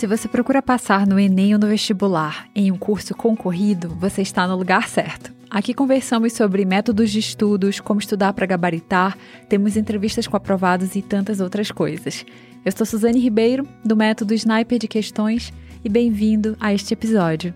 Se 0.00 0.06
você 0.06 0.26
procura 0.26 0.62
passar 0.62 1.06
no 1.06 1.20
Enem 1.20 1.52
ou 1.52 1.60
no 1.60 1.66
vestibular 1.66 2.48
em 2.54 2.72
um 2.72 2.78
curso 2.78 3.14
concorrido, 3.14 3.90
você 4.00 4.22
está 4.22 4.48
no 4.48 4.56
lugar 4.56 4.88
certo. 4.88 5.30
Aqui 5.50 5.74
conversamos 5.74 6.32
sobre 6.32 6.64
métodos 6.64 7.10
de 7.10 7.18
estudos, 7.18 7.80
como 7.80 8.00
estudar 8.00 8.32
para 8.32 8.46
gabaritar, 8.46 9.14
temos 9.46 9.76
entrevistas 9.76 10.26
com 10.26 10.38
aprovados 10.38 10.96
e 10.96 11.02
tantas 11.02 11.38
outras 11.38 11.70
coisas. 11.70 12.24
Eu 12.64 12.72
sou 12.72 12.86
Suzane 12.86 13.20
Ribeiro, 13.20 13.68
do 13.84 13.94
método 13.94 14.32
Sniper 14.32 14.78
de 14.78 14.88
Questões, 14.88 15.52
e 15.84 15.88
bem-vindo 15.90 16.56
a 16.58 16.72
este 16.72 16.94
episódio. 16.94 17.54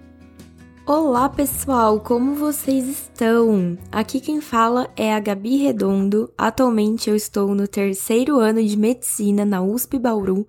Olá 0.84 1.30
pessoal, 1.30 1.98
como 1.98 2.34
vocês 2.34 2.86
estão? 2.86 3.78
Aqui 3.90 4.20
quem 4.20 4.42
fala 4.42 4.90
é 4.98 5.14
a 5.14 5.18
Gabi 5.18 5.56
Redondo. 5.56 6.30
Atualmente 6.36 7.08
eu 7.08 7.16
estou 7.16 7.54
no 7.54 7.66
terceiro 7.66 8.38
ano 8.38 8.62
de 8.62 8.76
medicina 8.76 9.46
na 9.46 9.62
USP 9.62 9.98
Bauru 9.98 10.46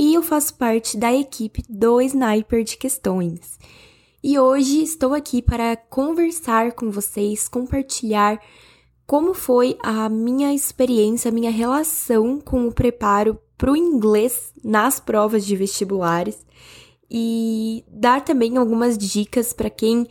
e 0.00 0.14
eu 0.14 0.22
faço 0.22 0.54
parte 0.54 0.96
da 0.96 1.12
equipe 1.12 1.62
do 1.68 2.00
Sniper 2.00 2.64
de 2.64 2.78
Questões. 2.78 3.58
E 4.24 4.38
hoje 4.38 4.82
estou 4.82 5.12
aqui 5.12 5.42
para 5.42 5.76
conversar 5.76 6.72
com 6.72 6.90
vocês, 6.90 7.46
compartilhar 7.46 8.40
como 9.06 9.34
foi 9.34 9.76
a 9.78 10.08
minha 10.08 10.54
experiência, 10.54 11.28
a 11.28 11.32
minha 11.32 11.50
relação 11.50 12.40
com 12.40 12.66
o 12.66 12.72
preparo 12.72 13.38
para 13.58 13.70
o 13.70 13.76
inglês 13.76 14.54
nas 14.64 14.98
provas 14.98 15.44
de 15.44 15.54
vestibulares 15.54 16.46
e 17.10 17.84
dar 17.86 18.24
também 18.24 18.56
algumas 18.56 18.96
dicas 18.96 19.52
para 19.52 19.68
quem 19.68 20.08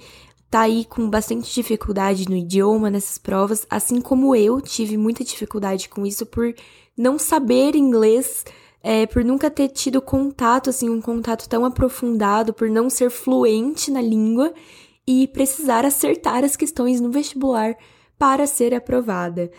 tá 0.52 0.62
aí 0.62 0.86
com 0.86 1.10
bastante 1.10 1.52
dificuldade 1.52 2.30
no 2.30 2.36
idioma 2.36 2.92
nessas 2.92 3.18
provas, 3.18 3.66
assim 3.68 4.02
como 4.02 4.36
eu 4.36 4.62
tive 4.62 4.98
muita 4.98 5.24
dificuldade 5.24 5.90
com 5.90 6.06
isso 6.06 6.28
por 6.28 6.54
não 6.96 7.18
saber 7.18 7.76
inglês 7.76 8.46
é, 8.82 9.06
por 9.06 9.24
nunca 9.24 9.50
ter 9.50 9.70
tido 9.70 10.02
contato, 10.02 10.70
assim, 10.70 10.90
um 10.90 11.02
contato 11.02 11.48
tão 11.48 11.66
aprofundado, 11.66 12.54
por 12.54 12.70
não 12.70 12.90
ser 12.90 13.10
fluente 13.10 13.92
na 13.92 14.02
língua 14.02 14.54
e 15.06 15.28
precisar 15.28 15.86
acertar 15.86 16.44
as 16.44 16.56
questões 16.56 17.02
no 17.02 17.12
vestibular 17.12 17.76
para 18.18 18.46
ser 18.46 18.74
aprovada, 18.74 19.52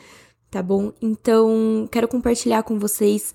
tá 0.50 0.62
bom? 0.62 0.92
Então, 1.00 1.88
quero 1.90 2.08
compartilhar 2.08 2.62
com 2.62 2.78
vocês 2.78 3.32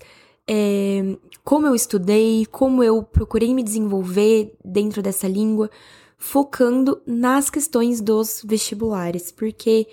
é, 0.48 1.16
como 1.44 1.66
eu 1.66 1.74
estudei, 1.74 2.46
como 2.46 2.82
eu 2.82 3.02
procurei 3.02 3.52
me 3.52 3.62
desenvolver 3.62 4.56
dentro 4.64 5.02
dessa 5.02 5.26
língua, 5.26 5.70
focando 6.16 7.02
nas 7.06 7.50
questões 7.50 8.00
dos 8.00 8.42
vestibulares, 8.44 9.30
porque, 9.30 9.86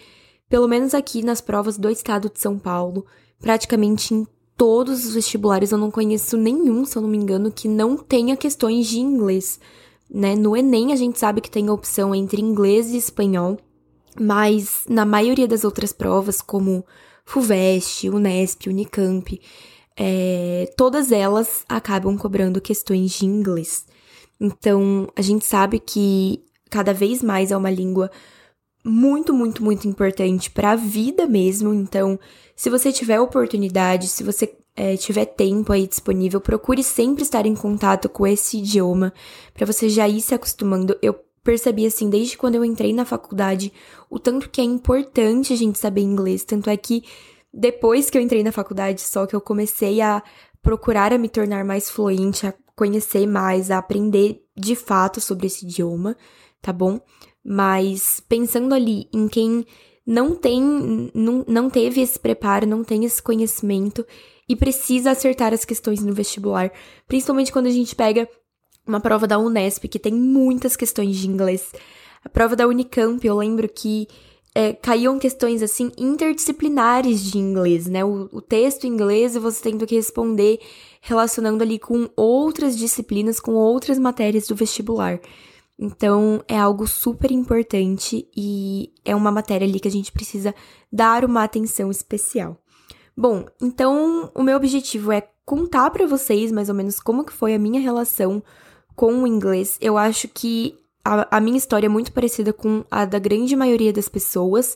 pelo 0.47 0.67
menos 0.67 0.93
aqui 0.93 1.23
nas 1.23 1.41
provas 1.41 1.77
do 1.77 1.89
estado 1.89 2.29
de 2.29 2.39
São 2.39 2.57
Paulo, 2.57 3.05
praticamente 3.39 4.13
em 4.13 4.27
todos 4.57 5.05
os 5.05 5.13
vestibulares, 5.13 5.71
eu 5.71 5.77
não 5.77 5.91
conheço 5.91 6.37
nenhum, 6.37 6.85
se 6.85 6.95
eu 6.95 7.01
não 7.01 7.09
me 7.09 7.17
engano, 7.17 7.51
que 7.51 7.67
não 7.67 7.97
tenha 7.97 8.37
questões 8.37 8.87
de 8.87 8.99
inglês. 8.99 9.59
Né? 10.09 10.35
No 10.35 10.55
Enem 10.55 10.93
a 10.93 10.95
gente 10.95 11.19
sabe 11.19 11.41
que 11.41 11.49
tem 11.49 11.67
a 11.67 11.73
opção 11.73 12.13
entre 12.13 12.41
inglês 12.41 12.91
e 12.91 12.97
espanhol, 12.97 13.57
mas 14.19 14.83
na 14.87 15.05
maioria 15.05 15.47
das 15.47 15.63
outras 15.63 15.91
provas, 15.91 16.41
como 16.41 16.85
FUVEST, 17.25 18.09
Unesp, 18.09 18.67
Unicamp, 18.67 19.41
é, 19.97 20.71
todas 20.77 21.11
elas 21.11 21.63
acabam 21.67 22.17
cobrando 22.17 22.61
questões 22.61 23.11
de 23.11 23.25
inglês. 23.25 23.85
Então, 24.39 25.07
a 25.15 25.21
gente 25.21 25.45
sabe 25.45 25.79
que 25.79 26.43
cada 26.69 26.93
vez 26.93 27.21
mais 27.21 27.51
é 27.51 27.57
uma 27.57 27.69
língua 27.69 28.11
muito, 28.83 29.33
muito, 29.33 29.63
muito 29.63 29.87
importante 29.87 30.51
para 30.51 30.71
a 30.71 30.75
vida 30.75 31.25
mesmo. 31.25 31.73
Então, 31.73 32.19
se 32.55 32.69
você 32.69 32.91
tiver 32.91 33.19
oportunidade, 33.19 34.07
se 34.07 34.23
você 34.23 34.55
é, 34.75 34.97
tiver 34.97 35.25
tempo 35.25 35.71
aí 35.71 35.87
disponível, 35.87 36.41
procure 36.41 36.83
sempre 36.83 37.23
estar 37.23 37.45
em 37.45 37.55
contato 37.55 38.09
com 38.09 38.27
esse 38.27 38.57
idioma 38.57 39.13
para 39.53 39.65
você 39.65 39.87
já 39.87 40.07
ir 40.07 40.21
se 40.21 40.33
acostumando. 40.33 40.97
Eu 41.01 41.15
percebi 41.43 41.85
assim 41.85 42.09
desde 42.09 42.37
quando 42.37 42.55
eu 42.55 42.65
entrei 42.65 42.93
na 42.93 43.05
faculdade 43.05 43.71
o 44.09 44.17
tanto 44.17 44.49
que 44.49 44.61
é 44.61 44.63
importante 44.63 45.53
a 45.53 45.55
gente 45.55 45.79
saber 45.79 46.01
inglês. 46.01 46.43
Tanto 46.43 46.69
é 46.69 46.77
que 46.77 47.03
depois 47.53 48.09
que 48.09 48.17
eu 48.17 48.21
entrei 48.21 48.43
na 48.43 48.51
faculdade, 48.51 49.01
só 49.01 49.25
que 49.25 49.35
eu 49.35 49.41
comecei 49.41 50.01
a 50.01 50.23
procurar 50.61 51.13
a 51.13 51.17
me 51.17 51.29
tornar 51.29 51.63
mais 51.63 51.89
fluente, 51.89 52.47
a 52.47 52.53
conhecer 52.75 53.27
mais, 53.27 53.69
a 53.69 53.77
aprender 53.77 54.43
de 54.55 54.75
fato 54.75 55.21
sobre 55.21 55.47
esse 55.47 55.65
idioma, 55.65 56.17
tá 56.61 56.73
bom? 56.73 56.99
Mas 57.43 58.21
pensando 58.27 58.73
ali 58.73 59.07
em 59.13 59.27
quem 59.27 59.65
não 60.05 60.35
tem, 60.35 61.11
não, 61.13 61.43
não 61.47 61.69
teve 61.69 62.01
esse 62.01 62.19
preparo, 62.19 62.67
não 62.67 62.83
tem 62.83 63.05
esse 63.05 63.21
conhecimento 63.21 64.05
e 64.47 64.55
precisa 64.55 65.11
acertar 65.11 65.53
as 65.53 65.65
questões 65.65 66.01
no 66.03 66.13
vestibular, 66.13 66.71
principalmente 67.07 67.51
quando 67.51 67.67
a 67.67 67.71
gente 67.71 67.95
pega 67.95 68.27
uma 68.85 68.99
prova 68.99 69.25
da 69.25 69.39
Unesp 69.39 69.87
que 69.87 69.99
tem 69.99 70.13
muitas 70.13 70.75
questões 70.75 71.17
de 71.17 71.27
inglês. 71.27 71.71
A 72.23 72.29
prova 72.29 72.55
da 72.55 72.67
Unicamp, 72.67 73.25
eu 73.25 73.37
lembro 73.37 73.67
que 73.67 74.07
é, 74.55 74.73
caíam 74.73 75.17
questões 75.17 75.61
assim 75.61 75.91
interdisciplinares 75.97 77.23
de 77.23 77.37
inglês, 77.37 77.87
né? 77.87 78.05
O, 78.05 78.29
o 78.31 78.41
texto 78.41 78.85
em 78.85 78.89
inglês 78.89 79.35
você 79.35 79.63
tendo 79.63 79.87
que 79.87 79.95
responder 79.95 80.59
relacionando 81.01 81.63
ali 81.63 81.79
com 81.79 82.09
outras 82.15 82.77
disciplinas, 82.77 83.39
com 83.39 83.53
outras 83.53 83.97
matérias 83.97 84.47
do 84.47 84.55
vestibular. 84.55 85.19
Então, 85.77 86.43
é 86.47 86.57
algo 86.57 86.87
super 86.87 87.31
importante 87.31 88.27
e 88.35 88.93
é 89.03 89.15
uma 89.15 89.31
matéria 89.31 89.67
ali 89.67 89.79
que 89.79 89.87
a 89.87 89.91
gente 89.91 90.11
precisa 90.11 90.53
dar 90.91 91.25
uma 91.25 91.43
atenção 91.43 91.89
especial. 91.89 92.57
Bom, 93.15 93.45
então 93.61 94.31
o 94.33 94.41
meu 94.41 94.57
objetivo 94.57 95.11
é 95.11 95.27
contar 95.45 95.89
para 95.91 96.07
vocês 96.07 96.51
mais 96.51 96.69
ou 96.69 96.75
menos 96.75 96.99
como 96.99 97.23
que 97.23 97.33
foi 97.33 97.53
a 97.53 97.59
minha 97.59 97.79
relação 97.79 98.41
com 98.95 99.23
o 99.23 99.27
inglês. 99.27 99.77
Eu 99.79 99.97
acho 99.97 100.27
que 100.27 100.77
a, 101.03 101.37
a 101.37 101.39
minha 101.39 101.57
história 101.57 101.85
é 101.85 101.89
muito 101.89 102.11
parecida 102.11 102.51
com 102.51 102.83
a 102.89 103.05
da 103.05 103.19
grande 103.19 103.55
maioria 103.55 103.93
das 103.93 104.09
pessoas, 104.09 104.75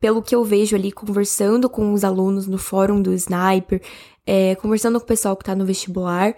pelo 0.00 0.22
que 0.22 0.34
eu 0.34 0.42
vejo 0.42 0.74
ali 0.74 0.90
conversando 0.90 1.68
com 1.70 1.92
os 1.92 2.02
alunos 2.02 2.46
no 2.46 2.58
fórum 2.58 3.00
do 3.00 3.12
Sniper, 3.12 3.80
é, 4.26 4.54
conversando 4.56 4.98
com 4.98 5.04
o 5.04 5.08
pessoal 5.08 5.36
que 5.36 5.44
tá 5.44 5.54
no 5.54 5.64
vestibular. 5.64 6.34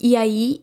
E 0.00 0.16
aí, 0.16 0.62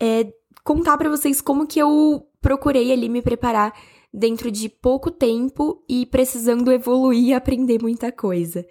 é, 0.00 0.32
contar 0.64 0.96
para 0.98 1.10
vocês 1.10 1.40
como 1.40 1.66
que 1.66 1.78
eu 1.78 2.26
procurei 2.40 2.92
ali 2.92 3.08
me 3.08 3.22
preparar 3.22 3.72
dentro 4.12 4.50
de 4.50 4.68
pouco 4.68 5.10
tempo 5.10 5.82
e 5.88 6.06
precisando 6.06 6.72
evoluir 6.72 7.28
e 7.28 7.34
aprender 7.34 7.80
muita 7.82 8.10
coisa, 8.10 8.66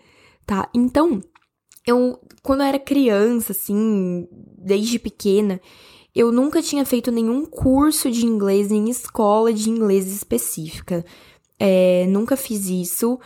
tá? 0.46 0.70
Então, 0.74 1.22
eu 1.86 2.20
quando 2.42 2.62
eu 2.62 2.68
era 2.68 2.80
criança, 2.80 3.52
assim, 3.52 4.28
desde 4.32 5.00
pequena, 5.00 5.60
eu 6.16 6.32
nunca 6.32 6.62
tinha 6.62 6.86
feito 6.86 7.12
nenhum 7.12 7.46
curso 7.46 8.10
de 8.10 8.26
inglês 8.26 8.72
em 8.72 8.90
escola 8.90 9.52
de 9.52 9.70
inglês 9.70 10.08
específica. 10.08 11.04
É, 11.60 12.06
nunca 12.08 12.38
fiz 12.38 12.70
isso. 12.70 13.20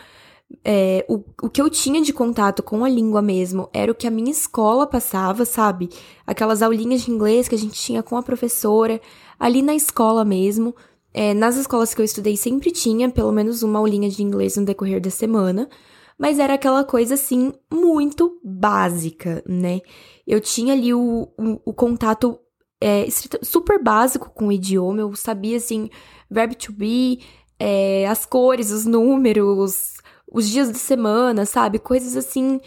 É, 0.64 1.06
o, 1.08 1.22
o 1.42 1.48
que 1.48 1.62
eu 1.62 1.70
tinha 1.70 2.02
de 2.02 2.12
contato 2.12 2.62
com 2.62 2.84
a 2.84 2.88
língua 2.88 3.22
mesmo 3.22 3.68
era 3.72 3.90
o 3.90 3.94
que 3.94 4.06
a 4.06 4.10
minha 4.10 4.30
escola 4.30 4.86
passava, 4.86 5.44
sabe? 5.44 5.88
Aquelas 6.26 6.60
aulinhas 6.60 7.02
de 7.02 7.10
inglês 7.10 7.48
que 7.48 7.54
a 7.54 7.58
gente 7.58 7.80
tinha 7.80 8.02
com 8.02 8.16
a 8.16 8.22
professora, 8.22 9.00
ali 9.38 9.62
na 9.62 9.74
escola 9.74 10.24
mesmo. 10.24 10.74
É, 11.12 11.34
nas 11.34 11.56
escolas 11.56 11.92
que 11.92 12.00
eu 12.00 12.04
estudei 12.04 12.36
sempre 12.36 12.70
tinha 12.70 13.10
pelo 13.10 13.32
menos 13.32 13.62
uma 13.62 13.80
aulinha 13.80 14.08
de 14.08 14.22
inglês 14.22 14.56
no 14.56 14.64
decorrer 14.64 15.00
da 15.00 15.10
semana, 15.10 15.68
mas 16.16 16.38
era 16.38 16.54
aquela 16.54 16.84
coisa 16.84 17.14
assim, 17.14 17.52
muito 17.72 18.38
básica, 18.44 19.42
né? 19.46 19.80
Eu 20.26 20.40
tinha 20.40 20.74
ali 20.74 20.94
o, 20.94 21.28
o, 21.36 21.60
o 21.64 21.72
contato 21.72 22.38
é, 22.80 23.06
super 23.42 23.82
básico 23.82 24.30
com 24.30 24.48
o 24.48 24.52
idioma, 24.52 25.00
eu 25.00 25.14
sabia 25.16 25.56
assim, 25.56 25.90
verb 26.30 26.54
to 26.54 26.72
be, 26.72 27.20
é, 27.58 28.06
as 28.06 28.24
cores, 28.24 28.70
os 28.70 28.86
números, 28.86 29.99
os 30.30 30.48
dias 30.48 30.70
de 30.70 30.78
semana, 30.78 31.44
sabe? 31.44 31.78
Coisas 31.78 32.16
assim, 32.16 32.60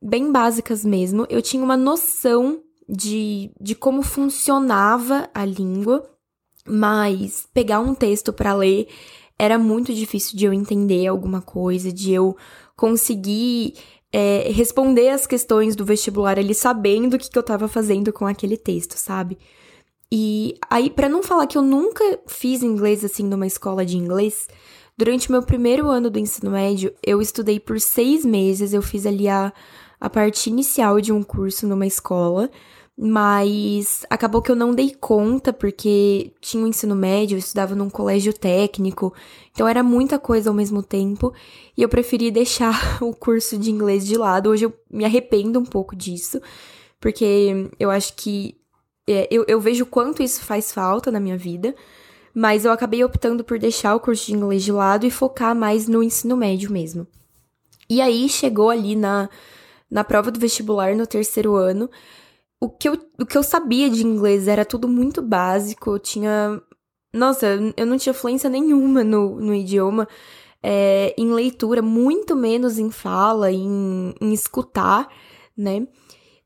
bem 0.00 0.32
básicas 0.32 0.84
mesmo. 0.84 1.26
Eu 1.28 1.42
tinha 1.42 1.62
uma 1.62 1.76
noção 1.76 2.60
de, 2.88 3.50
de 3.60 3.74
como 3.74 4.02
funcionava 4.02 5.28
a 5.34 5.44
língua, 5.44 6.08
mas 6.66 7.46
pegar 7.52 7.80
um 7.80 7.94
texto 7.94 8.32
para 8.32 8.54
ler 8.54 8.88
era 9.38 9.58
muito 9.58 9.94
difícil 9.94 10.36
de 10.36 10.44
eu 10.44 10.52
entender 10.52 11.06
alguma 11.06 11.40
coisa, 11.40 11.90
de 11.90 12.12
eu 12.12 12.36
conseguir 12.76 13.74
é, 14.12 14.50
responder 14.50 15.10
as 15.10 15.26
questões 15.26 15.76
do 15.76 15.84
vestibular 15.84 16.38
ali 16.38 16.54
sabendo 16.54 17.14
o 17.14 17.18
que, 17.18 17.30
que 17.30 17.38
eu 17.38 17.42
tava 17.42 17.68
fazendo 17.68 18.12
com 18.12 18.26
aquele 18.26 18.56
texto, 18.56 18.94
sabe? 18.94 19.38
E 20.12 20.54
aí, 20.68 20.90
para 20.90 21.08
não 21.08 21.22
falar 21.22 21.46
que 21.46 21.56
eu 21.56 21.62
nunca 21.62 22.04
fiz 22.26 22.62
inglês 22.62 23.04
assim 23.04 23.22
numa 23.22 23.46
escola 23.46 23.86
de 23.86 23.96
inglês, 23.96 24.48
Durante 25.00 25.30
o 25.30 25.32
meu 25.32 25.42
primeiro 25.42 25.88
ano 25.88 26.10
do 26.10 26.18
ensino 26.18 26.50
médio, 26.50 26.92
eu 27.02 27.22
estudei 27.22 27.58
por 27.58 27.80
seis 27.80 28.22
meses, 28.22 28.74
eu 28.74 28.82
fiz 28.82 29.06
ali 29.06 29.30
a, 29.30 29.50
a 29.98 30.10
parte 30.10 30.50
inicial 30.50 31.00
de 31.00 31.10
um 31.10 31.22
curso 31.22 31.66
numa 31.66 31.86
escola, 31.86 32.50
mas 32.94 34.04
acabou 34.10 34.42
que 34.42 34.50
eu 34.50 34.54
não 34.54 34.74
dei 34.74 34.94
conta, 34.94 35.54
porque 35.54 36.34
tinha 36.38 36.62
o 36.62 36.66
um 36.66 36.68
ensino 36.68 36.94
médio, 36.94 37.36
eu 37.36 37.38
estudava 37.38 37.74
num 37.74 37.88
colégio 37.88 38.34
técnico, 38.34 39.14
então 39.50 39.66
era 39.66 39.82
muita 39.82 40.18
coisa 40.18 40.50
ao 40.50 40.54
mesmo 40.54 40.82
tempo, 40.82 41.32
e 41.74 41.80
eu 41.80 41.88
preferi 41.88 42.30
deixar 42.30 42.78
o 43.02 43.14
curso 43.14 43.56
de 43.56 43.70
inglês 43.70 44.04
de 44.04 44.18
lado. 44.18 44.50
Hoje 44.50 44.66
eu 44.66 44.74
me 44.90 45.06
arrependo 45.06 45.58
um 45.58 45.64
pouco 45.64 45.96
disso, 45.96 46.42
porque 47.00 47.70
eu 47.78 47.90
acho 47.90 48.14
que 48.16 48.54
é, 49.08 49.26
eu, 49.30 49.46
eu 49.48 49.62
vejo 49.62 49.86
quanto 49.86 50.22
isso 50.22 50.42
faz 50.42 50.70
falta 50.70 51.10
na 51.10 51.18
minha 51.18 51.38
vida, 51.38 51.74
mas 52.34 52.64
eu 52.64 52.72
acabei 52.72 53.04
optando 53.04 53.42
por 53.44 53.58
deixar 53.58 53.94
o 53.94 54.00
curso 54.00 54.26
de 54.26 54.34
inglês 54.34 54.62
de 54.62 54.72
lado 54.72 55.06
e 55.06 55.10
focar 55.10 55.54
mais 55.54 55.88
no 55.88 56.02
ensino 56.02 56.36
médio 56.36 56.70
mesmo. 56.70 57.06
E 57.88 58.00
aí 58.00 58.28
chegou 58.28 58.70
ali 58.70 58.94
na, 58.94 59.28
na 59.90 60.04
prova 60.04 60.30
do 60.30 60.38
vestibular 60.38 60.94
no 60.94 61.06
terceiro 61.06 61.56
ano. 61.56 61.90
O 62.60 62.68
que, 62.68 62.88
eu, 62.88 62.96
o 63.18 63.26
que 63.26 63.36
eu 63.36 63.42
sabia 63.42 63.90
de 63.90 64.06
inglês 64.06 64.46
era 64.46 64.64
tudo 64.64 64.86
muito 64.86 65.20
básico, 65.20 65.90
eu 65.90 65.98
tinha. 65.98 66.62
Nossa, 67.12 67.58
eu 67.76 67.86
não 67.86 67.98
tinha 67.98 68.14
fluência 68.14 68.48
nenhuma 68.48 69.02
no, 69.02 69.40
no 69.40 69.54
idioma. 69.54 70.06
É, 70.62 71.14
em 71.18 71.32
leitura, 71.32 71.80
muito 71.82 72.36
menos 72.36 72.78
em 72.78 72.90
fala, 72.90 73.50
em, 73.50 74.14
em 74.20 74.32
escutar, 74.32 75.08
né? 75.56 75.86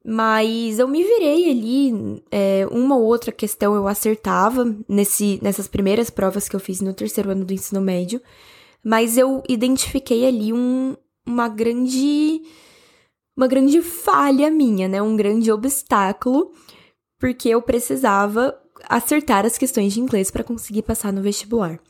Mas 0.06 0.78
eu 0.78 0.86
me 0.86 1.02
virei 1.02 1.50
ali, 1.50 2.22
é, 2.30 2.66
uma 2.70 2.94
ou 2.94 3.04
outra 3.04 3.32
questão 3.32 3.74
eu 3.74 3.88
acertava 3.88 4.76
nesse, 4.86 5.38
nessas 5.42 5.66
primeiras 5.66 6.10
provas 6.10 6.46
que 6.46 6.54
eu 6.54 6.60
fiz 6.60 6.82
no 6.82 6.92
terceiro 6.92 7.30
ano 7.30 7.44
do 7.44 7.54
ensino 7.54 7.80
médio, 7.80 8.20
mas 8.84 9.16
eu 9.16 9.42
identifiquei 9.48 10.26
ali 10.26 10.52
um, 10.52 10.94
uma 11.26 11.48
grande 11.48 12.42
uma 13.36 13.46
grande 13.48 13.80
falha 13.80 14.50
minha, 14.50 14.86
né? 14.86 15.02
Um 15.02 15.16
grande 15.16 15.50
obstáculo, 15.50 16.52
porque 17.18 17.48
eu 17.48 17.62
precisava 17.62 18.56
acertar 18.88 19.46
as 19.46 19.58
questões 19.58 19.94
de 19.94 20.00
inglês 20.00 20.30
para 20.30 20.44
conseguir 20.44 20.82
passar 20.82 21.12
no 21.12 21.22
vestibular. 21.22 21.80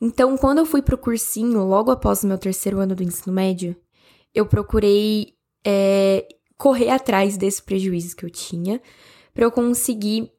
Então, 0.00 0.36
quando 0.38 0.58
eu 0.58 0.66
fui 0.66 0.80
pro 0.80 0.96
cursinho, 0.96 1.64
logo 1.64 1.90
após 1.90 2.22
o 2.22 2.26
meu 2.26 2.38
terceiro 2.38 2.78
ano 2.78 2.94
do 2.94 3.02
ensino 3.02 3.34
médio, 3.34 3.76
eu 4.32 4.46
procurei 4.46 5.34
é, 5.66 6.26
correr 6.58 6.90
atrás 6.90 7.36
desse 7.36 7.62
prejuízo 7.62 8.16
que 8.16 8.26
eu 8.26 8.30
tinha 8.30 8.82
para 9.32 9.44
eu 9.44 9.50
conseguir 9.52 10.30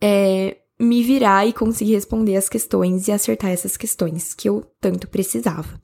é, 0.00 0.56
me 0.80 1.02
virar 1.02 1.46
e 1.46 1.52
conseguir 1.52 1.92
responder 1.92 2.36
as 2.36 2.48
questões 2.48 3.06
e 3.06 3.12
acertar 3.12 3.50
essas 3.50 3.76
questões 3.76 4.32
que 4.32 4.48
eu 4.48 4.64
tanto 4.80 5.06
precisava. 5.06 5.78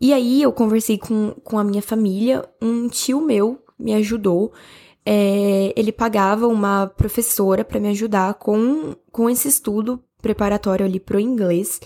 E 0.00 0.12
aí 0.12 0.42
eu 0.42 0.52
conversei 0.52 0.98
com, 0.98 1.30
com 1.44 1.58
a 1.58 1.64
minha 1.64 1.80
família, 1.80 2.44
um 2.60 2.88
tio 2.88 3.20
meu 3.20 3.62
me 3.78 3.94
ajudou. 3.94 4.52
É, 5.06 5.72
ele 5.76 5.92
pagava 5.92 6.48
uma 6.48 6.88
professora 6.88 7.64
para 7.64 7.78
me 7.78 7.88
ajudar 7.88 8.34
com, 8.34 8.94
com 9.12 9.30
esse 9.30 9.46
estudo 9.46 10.02
preparatório 10.20 10.84
ali 10.84 10.98
pro 10.98 11.20
inglês. 11.20 11.80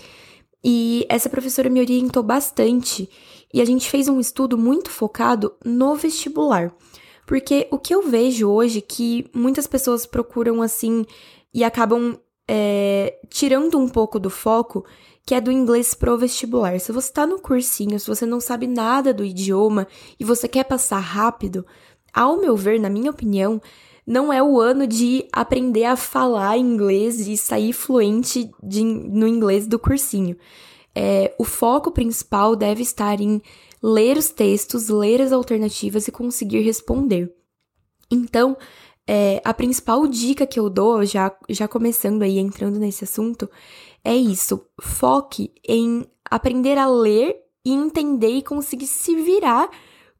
E 0.63 1.05
essa 1.07 1.29
professora 1.29 1.69
me 1.69 1.79
orientou 1.79 2.23
bastante 2.23 3.07
e 3.53 3.61
a 3.61 3.65
gente 3.65 3.89
fez 3.89 4.07
um 4.07 4.19
estudo 4.19 4.57
muito 4.57 4.89
focado 4.89 5.53
no 5.63 5.93
vestibular. 5.93 6.73
Porque 7.25 7.67
o 7.71 7.79
que 7.79 7.93
eu 7.93 8.03
vejo 8.03 8.49
hoje 8.49 8.81
que 8.81 9.29
muitas 9.33 9.65
pessoas 9.65 10.05
procuram 10.05 10.61
assim 10.61 11.05
e 11.53 11.63
acabam 11.63 12.17
é, 12.47 13.17
tirando 13.29 13.77
um 13.77 13.89
pouco 13.89 14.19
do 14.19 14.29
foco, 14.29 14.85
que 15.25 15.33
é 15.33 15.41
do 15.41 15.51
inglês 15.51 15.93
pro 15.93 16.17
vestibular. 16.17 16.79
Se 16.79 16.91
você 16.91 17.11
tá 17.11 17.25
no 17.25 17.39
cursinho, 17.39 17.99
se 17.99 18.07
você 18.07 18.25
não 18.25 18.39
sabe 18.39 18.67
nada 18.67 19.13
do 19.13 19.25
idioma 19.25 19.87
e 20.19 20.23
você 20.23 20.47
quer 20.47 20.65
passar 20.65 20.99
rápido, 20.99 21.65
ao 22.13 22.37
meu 22.37 22.55
ver, 22.55 22.79
na 22.79 22.89
minha 22.89 23.09
opinião, 23.09 23.59
não 24.05 24.31
é 24.31 24.41
o 24.41 24.59
ano 24.61 24.85
de 24.85 25.25
aprender 25.31 25.85
a 25.85 25.95
falar 25.95 26.57
inglês 26.57 27.27
e 27.27 27.35
sair 27.35 27.73
fluente 27.73 28.51
de, 28.61 28.83
no 28.83 29.27
inglês 29.27 29.65
do 29.65 29.79
cursinho. 29.79 30.37
É, 30.93 31.33
o 31.37 31.43
foco 31.43 31.91
principal 31.91 32.55
deve 32.55 32.83
estar 32.83 33.19
em 33.19 33.41
ler 33.85 34.17
os 34.17 34.29
textos, 34.29 34.89
ler 34.89 35.21
as 35.21 35.31
alternativas 35.31 36.07
e 36.07 36.11
conseguir 36.11 36.61
responder. 36.61 37.31
Então, 38.09 38.57
é, 39.07 39.39
a 39.45 39.53
principal 39.53 40.07
dica 40.07 40.47
que 40.47 40.59
eu 40.59 40.71
dou, 40.71 41.05
já, 41.05 41.31
já 41.47 41.67
começando 41.67 42.23
aí, 42.23 42.39
entrando 42.39 42.79
nesse 42.79 43.03
assunto, 43.03 43.47
é 44.03 44.15
isso. 44.15 44.65
Foque 44.81 45.53
em 45.63 46.03
aprender 46.31 46.79
a 46.79 46.87
ler 46.87 47.37
e 47.63 47.71
entender 47.71 48.31
e 48.31 48.41
conseguir 48.41 48.87
se 48.87 49.15
virar 49.15 49.69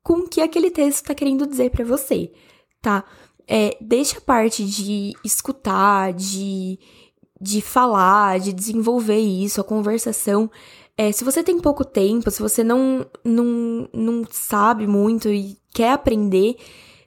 com 0.04 0.20
o 0.20 0.30
que 0.30 0.42
aquele 0.42 0.70
texto 0.70 0.98
está 0.98 1.16
querendo 1.16 1.48
dizer 1.48 1.72
para 1.72 1.84
você, 1.84 2.32
tá? 2.80 3.04
É, 3.48 3.76
deixa 3.82 4.20
a 4.20 4.22
parte 4.22 4.64
de 4.64 5.14
escutar, 5.24 6.14
de, 6.14 6.78
de 7.42 7.62
falar, 7.62 8.40
de 8.40 8.54
desenvolver 8.54 9.18
isso, 9.18 9.60
a 9.60 9.64
conversação 9.64 10.52
é, 10.98 11.12
se 11.12 11.24
você 11.24 11.44
tem 11.44 11.60
pouco 11.60 11.84
tempo, 11.84 12.32
se 12.32 12.42
você 12.42 12.64
não, 12.64 13.06
não, 13.24 13.90
não 13.94 14.24
sabe 14.32 14.88
muito 14.88 15.30
e 15.30 15.58
quer 15.74 15.92
aprender, 15.92 16.56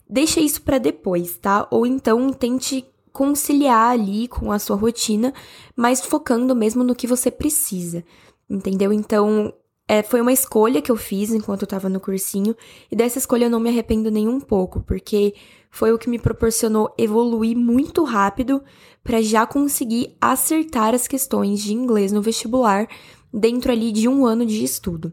deixa 0.08 0.40
isso 0.40 0.62
para 0.62 0.78
depois, 0.78 1.36
tá? 1.38 1.66
Ou 1.70 1.86
então 1.86 2.32
tente 2.32 2.84
conciliar 3.12 3.92
ali 3.92 4.28
com 4.28 4.52
a 4.52 4.58
sua 4.58 4.76
rotina, 4.76 5.32
mas 5.74 6.04
focando 6.04 6.54
mesmo 6.54 6.84
no 6.84 6.94
que 6.94 7.06
você 7.06 7.30
precisa, 7.30 8.04
entendeu? 8.48 8.92
Então, 8.92 9.52
é, 9.88 10.02
foi 10.02 10.20
uma 10.20 10.32
escolha 10.32 10.82
que 10.82 10.92
eu 10.92 10.96
fiz 10.96 11.32
enquanto 11.32 11.62
eu 11.62 11.68
tava 11.68 11.88
no 11.88 11.98
cursinho, 11.98 12.54
e 12.92 12.94
dessa 12.94 13.18
escolha 13.18 13.46
eu 13.46 13.50
não 13.50 13.58
me 13.58 13.70
arrependo 13.70 14.10
nem 14.10 14.28
um 14.28 14.38
pouco, 14.38 14.82
porque 14.82 15.34
foi 15.70 15.92
o 15.92 15.98
que 15.98 16.10
me 16.10 16.18
proporcionou 16.18 16.94
evoluir 16.98 17.56
muito 17.56 18.04
rápido 18.04 18.62
para 19.02 19.22
já 19.22 19.46
conseguir 19.46 20.14
acertar 20.20 20.94
as 20.94 21.08
questões 21.08 21.60
de 21.60 21.72
inglês 21.72 22.12
no 22.12 22.20
vestibular 22.20 22.86
dentro 23.32 23.72
ali 23.72 23.92
de 23.92 24.08
um 24.08 24.24
ano 24.26 24.44
de 24.44 24.62
estudo. 24.62 25.12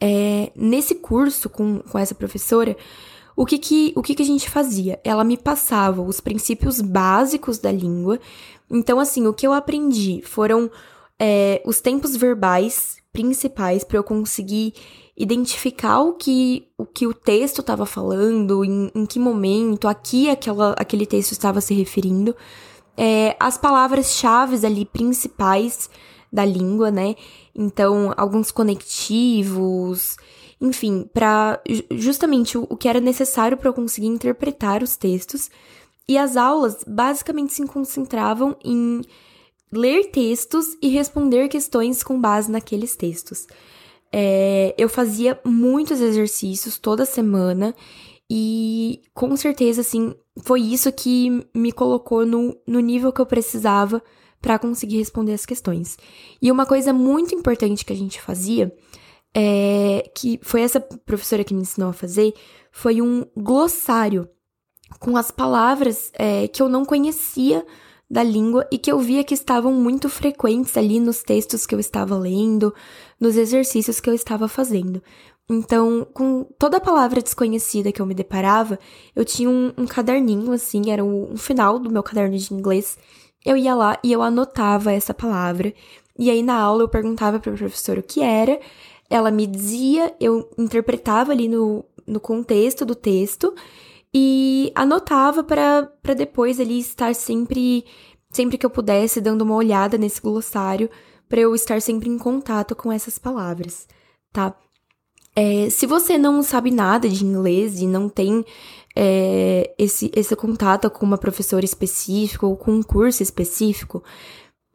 É, 0.00 0.50
nesse 0.56 0.94
curso 0.94 1.48
com, 1.50 1.80
com 1.80 1.98
essa 1.98 2.14
professora, 2.14 2.76
o 3.36 3.44
que 3.46 3.58
que, 3.58 3.92
o 3.96 4.02
que 4.02 4.14
que 4.14 4.22
a 4.22 4.26
gente 4.26 4.48
fazia? 4.48 5.00
Ela 5.04 5.24
me 5.24 5.36
passava 5.36 6.02
os 6.02 6.20
princípios 6.20 6.80
básicos 6.80 7.58
da 7.58 7.70
língua. 7.70 8.18
Então, 8.70 9.00
assim, 9.00 9.26
o 9.26 9.34
que 9.34 9.46
eu 9.46 9.52
aprendi 9.52 10.20
foram 10.22 10.70
é, 11.18 11.62
os 11.64 11.80
tempos 11.80 12.16
verbais 12.16 12.96
principais 13.12 13.84
para 13.84 13.98
eu 13.98 14.04
conseguir 14.04 14.74
identificar 15.16 16.00
o 16.00 16.14
que 16.14 16.68
o, 16.78 16.86
que 16.86 17.06
o 17.06 17.12
texto 17.12 17.60
estava 17.60 17.84
falando, 17.84 18.64
em, 18.64 18.90
em, 18.94 19.04
que 19.04 19.18
momento, 19.18 19.86
a 19.86 19.94
que 19.94 20.30
aquela, 20.30 20.74
aquele 20.78 21.04
texto 21.04 21.32
estava 21.32 21.60
se 21.60 21.74
referindo. 21.74 22.34
É, 22.96 23.36
as 23.38 23.58
palavras-chave 23.58 24.64
ali 24.64 24.84
principais 24.84 25.90
da 26.32 26.44
língua, 26.44 26.90
né? 26.90 27.14
Então, 27.54 28.12
alguns 28.16 28.50
conectivos, 28.50 30.16
enfim, 30.60 31.08
para 31.12 31.60
justamente 31.90 32.56
o, 32.58 32.66
que 32.76 32.88
era 32.88 33.00
necessário 33.00 33.56
para 33.56 33.68
eu 33.68 33.74
conseguir 33.74 34.06
interpretar 34.06 34.82
os 34.82 34.96
textos. 34.96 35.50
E 36.08 36.18
as 36.18 36.36
aulas 36.36 36.84
basicamente 36.86 37.52
se 37.52 37.66
concentravam 37.66 38.56
em 38.64 39.02
ler 39.72 40.10
textos 40.10 40.76
e 40.82 40.88
responder 40.88 41.48
questões 41.48 42.02
com 42.02 42.20
base 42.20 42.50
naqueles 42.50 42.96
textos. 42.96 43.46
É, 44.12 44.74
eu 44.76 44.88
fazia 44.88 45.40
muitos 45.44 46.00
exercícios 46.00 46.78
toda 46.78 47.06
semana 47.06 47.74
e 48.28 49.02
com 49.14 49.36
certeza, 49.36 49.80
assim, 49.80 50.14
foi 50.42 50.60
isso 50.60 50.92
que 50.92 51.46
me 51.54 51.72
colocou 51.72 52.26
no, 52.26 52.56
no 52.66 52.80
nível 52.80 53.12
que 53.12 53.20
eu 53.20 53.26
precisava 53.26 54.02
para 54.40 54.58
conseguir 54.58 54.98
responder 54.98 55.34
as 55.34 55.44
questões. 55.44 55.96
E 56.40 56.50
uma 56.50 56.66
coisa 56.66 56.92
muito 56.92 57.34
importante 57.34 57.84
que 57.84 57.92
a 57.92 57.96
gente 57.96 58.20
fazia, 58.20 58.74
é, 59.34 60.10
que 60.14 60.38
foi 60.42 60.62
essa 60.62 60.80
professora 60.80 61.44
que 61.44 61.54
me 61.54 61.62
ensinou 61.62 61.90
a 61.90 61.94
fazer, 61.94 62.34
foi 62.72 63.02
um 63.02 63.24
glossário 63.36 64.28
com 64.98 65.16
as 65.16 65.30
palavras 65.30 66.10
é, 66.14 66.48
que 66.48 66.62
eu 66.62 66.68
não 66.68 66.84
conhecia 66.84 67.64
da 68.10 68.24
língua 68.24 68.66
e 68.72 68.78
que 68.78 68.90
eu 68.90 68.98
via 68.98 69.22
que 69.22 69.34
estavam 69.34 69.72
muito 69.72 70.08
frequentes 70.08 70.76
ali 70.76 70.98
nos 70.98 71.22
textos 71.22 71.64
que 71.64 71.74
eu 71.74 71.78
estava 71.78 72.18
lendo, 72.18 72.74
nos 73.20 73.36
exercícios 73.36 74.00
que 74.00 74.10
eu 74.10 74.14
estava 74.14 74.48
fazendo. 74.48 75.00
Então, 75.48 76.06
com 76.12 76.44
toda 76.58 76.80
palavra 76.80 77.22
desconhecida 77.22 77.92
que 77.92 78.00
eu 78.00 78.06
me 78.06 78.14
deparava, 78.14 78.78
eu 79.14 79.24
tinha 79.24 79.50
um, 79.50 79.72
um 79.76 79.86
caderninho, 79.86 80.52
assim, 80.52 80.90
era 80.90 81.04
um, 81.04 81.32
um 81.32 81.36
final 81.36 81.78
do 81.78 81.90
meu 81.90 82.02
caderno 82.02 82.36
de 82.36 82.54
inglês, 82.54 82.96
eu 83.44 83.56
ia 83.56 83.74
lá 83.74 83.98
e 84.02 84.12
eu 84.12 84.22
anotava 84.22 84.92
essa 84.92 85.14
palavra. 85.14 85.72
E 86.18 86.30
aí 86.30 86.42
na 86.42 86.58
aula 86.58 86.82
eu 86.82 86.88
perguntava 86.88 87.40
para 87.40 87.52
a 87.52 87.56
professora 87.56 88.00
o 88.00 88.02
que 88.02 88.20
era, 88.22 88.60
ela 89.08 89.30
me 89.30 89.46
dizia, 89.46 90.14
eu 90.20 90.48
interpretava 90.56 91.32
ali 91.32 91.48
no, 91.48 91.84
no 92.06 92.20
contexto 92.20 92.84
do 92.84 92.94
texto 92.94 93.54
e 94.14 94.72
anotava 94.74 95.42
para 95.42 96.14
depois 96.16 96.60
ali 96.60 96.78
estar 96.78 97.14
sempre, 97.14 97.84
sempre 98.30 98.58
que 98.58 98.66
eu 98.66 98.70
pudesse, 98.70 99.20
dando 99.20 99.42
uma 99.42 99.54
olhada 99.54 99.96
nesse 99.96 100.20
glossário, 100.20 100.90
para 101.28 101.40
eu 101.40 101.54
estar 101.54 101.80
sempre 101.80 102.08
em 102.08 102.18
contato 102.18 102.74
com 102.74 102.92
essas 102.92 103.18
palavras, 103.18 103.86
tá? 104.32 104.54
É, 105.34 105.70
se 105.70 105.86
você 105.86 106.18
não 106.18 106.42
sabe 106.42 106.72
nada 106.72 107.08
de 107.08 107.24
inglês 107.24 107.80
e 107.80 107.86
não 107.86 108.08
tem 108.08 108.44
é, 108.94 109.72
esse, 109.78 110.10
esse 110.14 110.34
contato 110.34 110.90
com 110.90 111.04
uma 111.06 111.18
professora 111.18 111.64
específica 111.64 112.46
ou 112.46 112.56
com 112.56 112.72
um 112.72 112.82
curso 112.82 113.22
específico, 113.22 114.02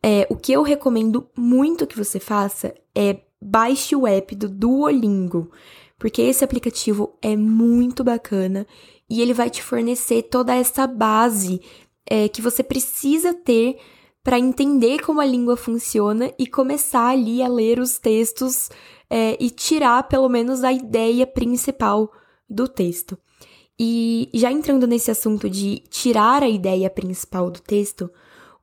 é, 0.01 0.27
o 0.29 0.35
que 0.35 0.53
eu 0.53 0.61
recomendo 0.61 1.27
muito 1.35 1.87
que 1.87 1.97
você 1.97 2.19
faça 2.19 2.73
é 2.93 3.17
baixe 3.41 3.95
o 3.95 4.07
app 4.07 4.35
do 4.35 4.49
Duolingo, 4.49 5.51
porque 5.97 6.21
esse 6.21 6.43
aplicativo 6.43 7.17
é 7.21 7.35
muito 7.35 8.03
bacana 8.03 8.65
e 9.09 9.21
ele 9.21 9.33
vai 9.33 9.49
te 9.49 9.61
fornecer 9.61 10.23
toda 10.23 10.55
essa 10.55 10.87
base 10.87 11.61
é, 12.09 12.27
que 12.27 12.41
você 12.41 12.63
precisa 12.63 13.33
ter 13.33 13.77
para 14.23 14.39
entender 14.39 15.03
como 15.03 15.21
a 15.21 15.25
língua 15.25 15.55
funciona 15.55 16.33
e 16.39 16.47
começar 16.47 17.09
ali 17.09 17.43
a 17.43 17.47
ler 17.47 17.79
os 17.79 17.99
textos 17.99 18.69
é, 19.07 19.37
e 19.39 19.51
tirar 19.51 20.07
pelo 20.07 20.27
menos 20.27 20.63
a 20.63 20.73
ideia 20.73 21.27
principal 21.27 22.11
do 22.49 22.67
texto. 22.67 23.17
E 23.79 24.29
já 24.33 24.51
entrando 24.51 24.87
nesse 24.87 25.11
assunto 25.11 25.49
de 25.49 25.79
tirar 25.89 26.41
a 26.43 26.49
ideia 26.49 26.89
principal 26.89 27.51
do 27.51 27.59
texto, 27.59 28.09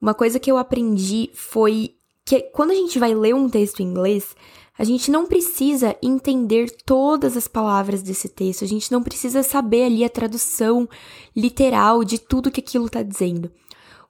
uma 0.00 0.14
coisa 0.14 0.40
que 0.40 0.50
eu 0.50 0.56
aprendi 0.56 1.30
foi 1.34 1.94
que 2.24 2.40
quando 2.52 2.70
a 2.70 2.74
gente 2.74 2.98
vai 2.98 3.14
ler 3.14 3.34
um 3.34 3.48
texto 3.48 3.80
em 3.80 3.86
inglês, 3.86 4.34
a 4.78 4.84
gente 4.84 5.10
não 5.10 5.26
precisa 5.26 5.96
entender 6.02 6.70
todas 6.86 7.36
as 7.36 7.46
palavras 7.46 8.02
desse 8.02 8.28
texto, 8.28 8.64
a 8.64 8.68
gente 8.68 8.90
não 8.90 9.02
precisa 9.02 9.42
saber 9.42 9.84
ali 9.84 10.02
a 10.02 10.08
tradução 10.08 10.88
literal 11.36 12.02
de 12.04 12.18
tudo 12.18 12.50
que 12.50 12.60
aquilo 12.60 12.86
está 12.86 13.02
dizendo. 13.02 13.50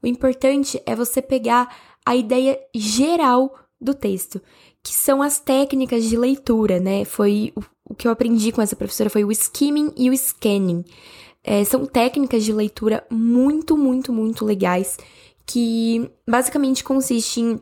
O 0.03 0.07
importante 0.07 0.81
é 0.87 0.95
você 0.95 1.21
pegar 1.21 1.75
a 2.07 2.15
ideia 2.15 2.59
geral 2.75 3.55
do 3.81 3.93
texto, 3.93 4.41
que 4.83 4.95
são 4.95 5.23
as 5.23 5.39
técnicas 5.39 6.05
de 6.05 6.17
leitura, 6.17 6.81
né? 6.81 7.05
Foi 7.05 7.53
o, 7.57 7.63
o 7.91 7.95
que 7.95 8.07
eu 8.07 8.13
aprendi 8.13 8.51
com 8.51 8.61
essa 8.61 8.77
professora 8.77 9.11
foi 9.11 9.25
o 9.25 9.33
skimming 9.33 9.93
e 9.97 10.11
o 10.11 10.17
scanning. 10.17 10.85
É, 11.45 11.65
são 11.65 11.87
técnicas 11.87 12.45
de 12.45 12.53
leitura 12.53 13.05
muito, 13.11 13.77
muito, 13.77 14.13
muito 14.13 14.45
legais 14.45 14.97
que 15.45 16.11
basicamente 16.29 16.85
consiste 16.85 17.41
em 17.41 17.61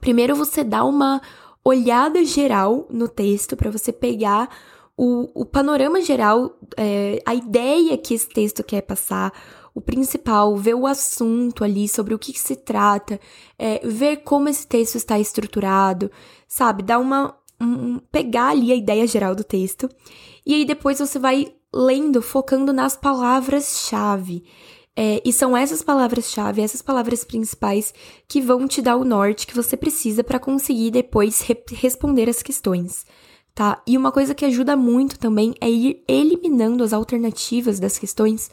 primeiro 0.00 0.34
você 0.34 0.64
dar 0.64 0.84
uma 0.84 1.20
olhada 1.64 2.24
geral 2.24 2.86
no 2.90 3.06
texto 3.06 3.56
para 3.56 3.70
você 3.70 3.92
pegar 3.92 4.48
o, 4.96 5.42
o 5.42 5.44
panorama 5.44 6.00
geral, 6.00 6.58
é, 6.76 7.22
a 7.24 7.34
ideia 7.34 7.96
que 7.96 8.14
esse 8.14 8.28
texto 8.28 8.64
quer 8.64 8.80
passar, 8.80 9.32
o 9.78 9.82
principal, 9.82 10.56
ver 10.56 10.74
o 10.74 10.86
assunto 10.86 11.64
ali, 11.64 11.88
sobre 11.88 12.14
o 12.14 12.18
que, 12.18 12.32
que 12.32 12.40
se 12.40 12.56
trata, 12.56 13.20
é, 13.58 13.80
ver 13.86 14.18
como 14.18 14.48
esse 14.48 14.66
texto 14.66 14.96
está 14.96 15.18
estruturado, 15.18 16.10
sabe? 16.46 16.82
Dar 16.82 16.98
uma. 16.98 17.36
Um, 17.60 17.98
pegar 18.12 18.50
ali 18.50 18.70
a 18.72 18.76
ideia 18.76 19.06
geral 19.06 19.34
do 19.34 19.42
texto. 19.42 19.88
E 20.46 20.54
aí 20.54 20.64
depois 20.64 21.00
você 21.00 21.18
vai 21.18 21.52
lendo, 21.74 22.22
focando 22.22 22.72
nas 22.72 22.96
palavras-chave. 22.96 24.44
É, 24.96 25.22
e 25.24 25.32
são 25.32 25.56
essas 25.56 25.80
palavras-chave, 25.80 26.60
essas 26.60 26.82
palavras 26.82 27.22
principais 27.22 27.94
que 28.26 28.40
vão 28.40 28.66
te 28.66 28.82
dar 28.82 28.96
o 28.96 29.04
norte 29.04 29.46
que 29.46 29.54
você 29.54 29.76
precisa 29.76 30.24
para 30.24 30.40
conseguir 30.40 30.90
depois 30.90 31.40
re 31.40 31.56
responder 31.70 32.28
as 32.28 32.42
questões, 32.42 33.06
tá? 33.54 33.80
E 33.86 33.96
uma 33.96 34.10
coisa 34.10 34.34
que 34.34 34.44
ajuda 34.44 34.76
muito 34.76 35.16
também 35.16 35.54
é 35.60 35.70
ir 35.70 36.02
eliminando 36.08 36.82
as 36.82 36.92
alternativas 36.92 37.78
das 37.78 37.96
questões 37.96 38.50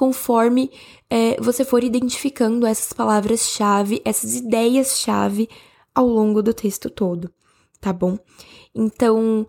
conforme 0.00 0.70
é, 1.10 1.36
você 1.38 1.62
for 1.62 1.84
identificando 1.84 2.64
essas 2.64 2.90
palavras-chave, 2.90 4.00
essas 4.02 4.34
ideias-chave 4.34 5.46
ao 5.94 6.06
longo 6.06 6.42
do 6.42 6.54
texto 6.54 6.88
todo, 6.88 7.30
tá 7.78 7.92
bom? 7.92 8.18
Então, 8.74 9.46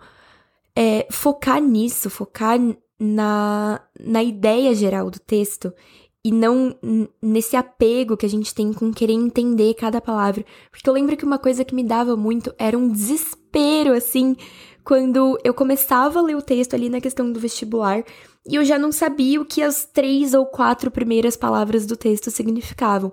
é, 0.75 1.07
focar 1.09 1.61
nisso, 1.61 2.09
focar 2.09 2.59
na, 2.99 3.81
na 3.97 4.21
ideia 4.21 4.75
geral 4.75 5.09
do 5.09 5.19
texto 5.19 5.73
e 6.21 6.33
não 6.33 6.75
nesse 7.21 7.55
apego 7.55 8.17
que 8.17 8.25
a 8.25 8.29
gente 8.29 8.53
tem 8.53 8.73
com 8.73 8.91
querer 8.91 9.13
entender 9.13 9.73
cada 9.75 10.01
palavra. 10.01 10.43
Porque 10.69 10.89
eu 10.89 10.93
lembro 10.93 11.15
que 11.15 11.23
uma 11.23 11.39
coisa 11.39 11.63
que 11.63 11.73
me 11.73 11.83
dava 11.85 12.17
muito 12.17 12.53
era 12.59 12.77
um 12.77 12.89
desespero, 12.91 13.93
assim, 13.93 14.35
quando 14.83 15.37
eu 15.43 15.53
começava 15.53 16.19
a 16.19 16.21
ler 16.21 16.35
o 16.35 16.41
texto 16.41 16.73
ali 16.73 16.89
na 16.89 17.01
questão 17.01 17.31
do 17.31 17.39
vestibular 17.39 18.03
e 18.47 18.55
eu 18.55 18.65
já 18.65 18.77
não 18.77 18.91
sabia 18.91 19.39
o 19.39 19.45
que 19.45 19.61
as 19.61 19.85
três 19.85 20.33
ou 20.33 20.45
quatro 20.45 20.89
primeiras 20.89 21.35
palavras 21.35 21.85
do 21.85 21.95
texto 21.95 22.31
significavam. 22.31 23.11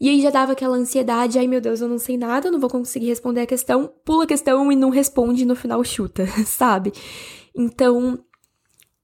E 0.00 0.08
aí 0.08 0.20
já 0.20 0.30
dava 0.30 0.52
aquela 0.52 0.76
ansiedade, 0.76 1.38
ai 1.38 1.46
meu 1.46 1.60
Deus, 1.60 1.80
eu 1.80 1.88
não 1.88 1.98
sei 1.98 2.16
nada, 2.16 2.50
não 2.50 2.58
vou 2.58 2.68
conseguir 2.68 3.06
responder 3.06 3.42
a 3.42 3.46
questão, 3.46 3.92
pula 4.04 4.24
a 4.24 4.26
questão 4.26 4.72
e 4.72 4.74
não 4.74 4.90
responde 4.90 5.44
no 5.44 5.54
final 5.54 5.84
chuta, 5.84 6.26
sabe? 6.44 6.92
Então, 7.54 8.18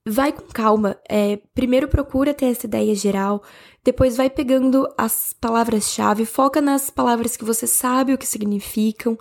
vai 0.05 0.33
com 0.33 0.45
calma. 0.47 0.97
É, 1.07 1.39
primeiro 1.53 1.87
procura 1.87 2.33
ter 2.33 2.47
essa 2.47 2.65
ideia 2.65 2.93
geral, 2.95 3.41
depois 3.83 4.17
vai 4.17 4.29
pegando 4.29 4.87
as 4.97 5.33
palavras-chave, 5.39 6.25
foca 6.25 6.59
nas 6.59 6.89
palavras 6.89 7.37
que 7.37 7.45
você 7.45 7.65
sabe 7.65 8.13
o 8.13 8.17
que 8.17 8.27
significam, 8.27 9.17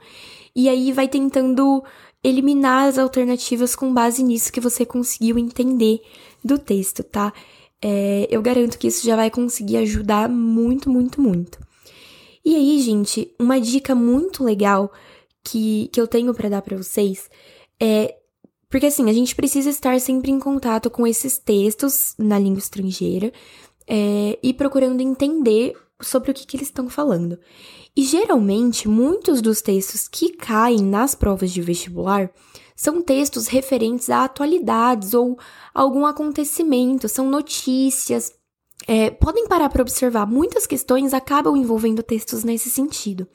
e 0.57 0.69
aí 0.69 0.91
vai 0.91 1.07
tentando 1.07 1.85
eliminar 2.23 2.89
as 2.89 2.99
alternativas 2.99 3.75
com 3.75 3.93
base 3.93 4.23
nisso 4.23 4.53
que 4.53 4.61
você 4.61 4.85
conseguiu 4.85 5.39
entender 5.39 6.01
do 6.45 6.59
texto, 6.59 7.03
tá? 7.03 7.33
É, 7.81 8.27
eu 8.31 8.43
garanto 8.43 8.79
que 8.79 8.89
isso 8.89 9.07
já 9.07 9.15
vai 9.15 9.31
conseguir 9.31 9.77
ajudar 9.79 10.29
muito, 10.29 10.91
muito, 10.91 11.21
muito. 11.21 11.59
E 12.45 12.57
aí, 12.57 12.81
gente, 12.81 13.33
uma 13.39 13.61
dica 13.61 13.95
muito 13.95 14.43
legal 14.43 14.93
que, 15.45 15.89
que 15.93 16.01
eu 16.01 16.07
tenho 16.07 16.35
para 16.35 16.49
dar 16.49 16.63
para 16.63 16.77
vocês 16.77 17.31
é 17.81 18.15
porque 18.69 18.87
assim, 18.87 19.09
a 19.09 19.13
gente 19.13 19.35
precisa 19.35 19.71
estar 19.71 19.99
sempre 20.01 20.31
em 20.31 20.39
contato 20.39 20.91
com 20.91 21.07
esses 21.07 21.39
textos 21.39 22.15
na 22.19 22.39
língua 22.39 22.59
estrangeira 22.59 23.33
é, 23.87 24.39
e 24.43 24.53
procurando 24.53 25.01
entender 25.01 25.75
sobre 26.01 26.31
o 26.31 26.35
que, 26.35 26.47
que 26.47 26.57
eles 26.57 26.69
estão 26.69 26.89
falando. 26.89 27.39
E 27.97 28.03
geralmente, 28.03 28.89
muitos 28.89 29.43
dos 29.43 29.61
textos 29.61 30.07
que 30.07 30.31
caem 30.31 30.83
nas 30.83 31.15
provas 31.15 31.51
de 31.51 31.61
vestibular 31.61 32.31
são 32.77 33.03
textos 33.03 33.49
referentes 33.49 34.09
a 34.09 34.25
atualidades 34.25 35.13
ou 35.13 35.37
algum 35.75 36.07
acontecimento, 36.07 37.09
são 37.09 37.29
notícias. 37.29 38.33
É, 38.87 39.11
podem 39.11 39.49
parar 39.49 39.69
para 39.69 39.83
observar, 39.83 40.27
muitas 40.27 40.65
questões 40.65 41.13
acabam 41.13 41.57
envolvendo 41.57 42.03
textos 42.03 42.45
nesse 42.45 42.71
sentido. 42.71 43.27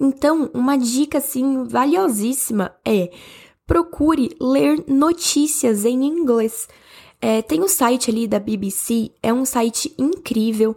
Então, 0.00 0.50
uma 0.54 0.76
dica 0.76 1.18
assim 1.18 1.64
valiosíssima 1.64 2.74
é 2.82 3.10
procure 3.66 4.34
ler 4.40 4.82
notícias 4.88 5.84
em 5.84 6.02
inglês. 6.04 6.66
É, 7.20 7.42
tem 7.42 7.62
o 7.62 7.68
site 7.68 8.10
ali 8.10 8.26
da 8.26 8.40
BBC, 8.40 9.10
é 9.22 9.32
um 9.32 9.44
site 9.44 9.94
incrível. 9.98 10.74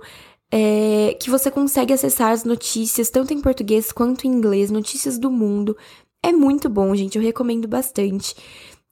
É, 0.51 1.15
que 1.20 1.29
você 1.29 1.50
consegue 1.50 1.93
acessar 1.93 2.31
as 2.31 2.43
notícias 2.43 3.10
tanto 3.10 3.34
em 3.34 3.39
português 3.39 3.91
quanto 3.91 4.27
em 4.27 4.31
inglês, 4.31 4.70
notícias 4.70 5.17
do 5.17 5.31
mundo. 5.31 5.77
É 6.22 6.31
muito 6.31 6.70
bom, 6.70 6.93
gente, 6.93 7.17
eu 7.17 7.24
recomendo 7.24 7.67
bastante. 7.67 8.36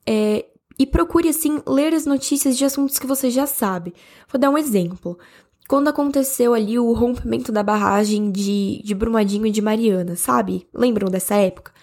É, 0.07 0.45
e 0.79 0.85
procure, 0.85 1.27
assim, 1.27 1.61
ler 1.67 1.93
as 1.93 2.05
notícias 2.05 2.57
de 2.57 2.63
assuntos 2.63 2.97
que 2.97 3.05
você 3.05 3.29
já 3.29 3.45
sabe. 3.45 3.93
Vou 4.31 4.39
dar 4.39 4.49
um 4.49 4.57
exemplo. 4.57 5.19
Quando 5.67 5.89
aconteceu 5.89 6.53
ali 6.53 6.79
o 6.79 6.93
rompimento 6.93 7.51
da 7.51 7.61
barragem 7.61 8.31
de, 8.31 8.81
de 8.83 8.95
Brumadinho 8.95 9.45
e 9.45 9.51
de 9.51 9.61
Mariana, 9.61 10.15
sabe? 10.15 10.67
Lembram 10.73 11.09
dessa 11.11 11.35
época? 11.35 11.73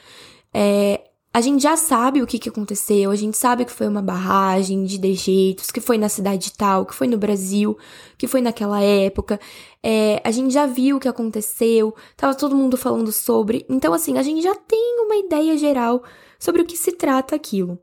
É, 0.52 1.05
a 1.37 1.40
gente 1.43 1.64
já 1.64 1.76
sabe 1.76 2.23
o 2.23 2.26
que, 2.26 2.38
que 2.38 2.49
aconteceu, 2.49 3.11
a 3.11 3.14
gente 3.14 3.37
sabe 3.37 3.66
que 3.66 3.71
foi 3.71 3.87
uma 3.87 4.00
barragem 4.00 4.85
de 4.85 4.97
dejeitos, 4.97 5.71
que 5.71 5.83
foi 5.83 5.99
na 5.99 6.09
cidade 6.09 6.50
tal, 6.57 6.87
que 6.87 6.95
foi 6.95 7.07
no 7.07 7.19
Brasil, 7.19 7.76
que 8.16 8.26
foi 8.26 8.40
naquela 8.40 8.81
época. 8.81 9.38
É, 9.83 10.19
a 10.25 10.31
gente 10.31 10.55
já 10.55 10.64
viu 10.64 10.97
o 10.97 10.99
que 10.99 11.07
aconteceu, 11.07 11.95
tava 12.16 12.35
todo 12.35 12.57
mundo 12.57 12.78
falando 12.78 13.12
sobre. 13.12 13.66
Então, 13.69 13.93
assim, 13.93 14.16
a 14.16 14.23
gente 14.23 14.40
já 14.40 14.55
tem 14.55 14.97
uma 15.05 15.14
ideia 15.14 15.59
geral 15.59 16.02
sobre 16.38 16.62
o 16.62 16.64
que 16.64 16.75
se 16.75 16.93
trata 16.93 17.37
aquilo. 17.37 17.78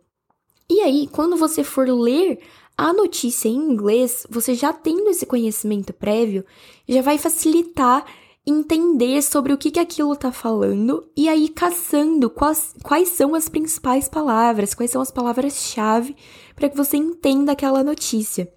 E 0.67 0.79
aí, 0.79 1.07
quando 1.11 1.37
você 1.37 1.63
for 1.63 1.87
ler 1.87 2.39
a 2.75 2.91
notícia 2.91 3.49
em 3.49 3.55
inglês, 3.55 4.25
você 4.31 4.55
já 4.55 4.73
tendo 4.73 5.11
esse 5.11 5.27
conhecimento 5.27 5.93
prévio, 5.93 6.43
já 6.89 7.03
vai 7.03 7.19
facilitar 7.19 8.03
entender 8.45 9.21
sobre 9.21 9.53
o 9.53 9.57
que, 9.57 9.71
que 9.71 9.79
aquilo 9.79 10.13
está 10.13 10.31
falando 10.31 11.07
e 11.15 11.29
aí 11.29 11.47
caçando 11.47 12.29
quais, 12.29 12.75
quais 12.83 13.09
são 13.09 13.35
as 13.35 13.47
principais 13.47 14.09
palavras, 14.09 14.73
quais 14.73 14.91
são 14.91 15.01
as 15.01 15.11
palavras-chave 15.11 16.15
para 16.55 16.69
que 16.69 16.75
você 16.75 16.97
entenda 16.97 17.53
aquela 17.53 17.83
notícia. 17.83 18.51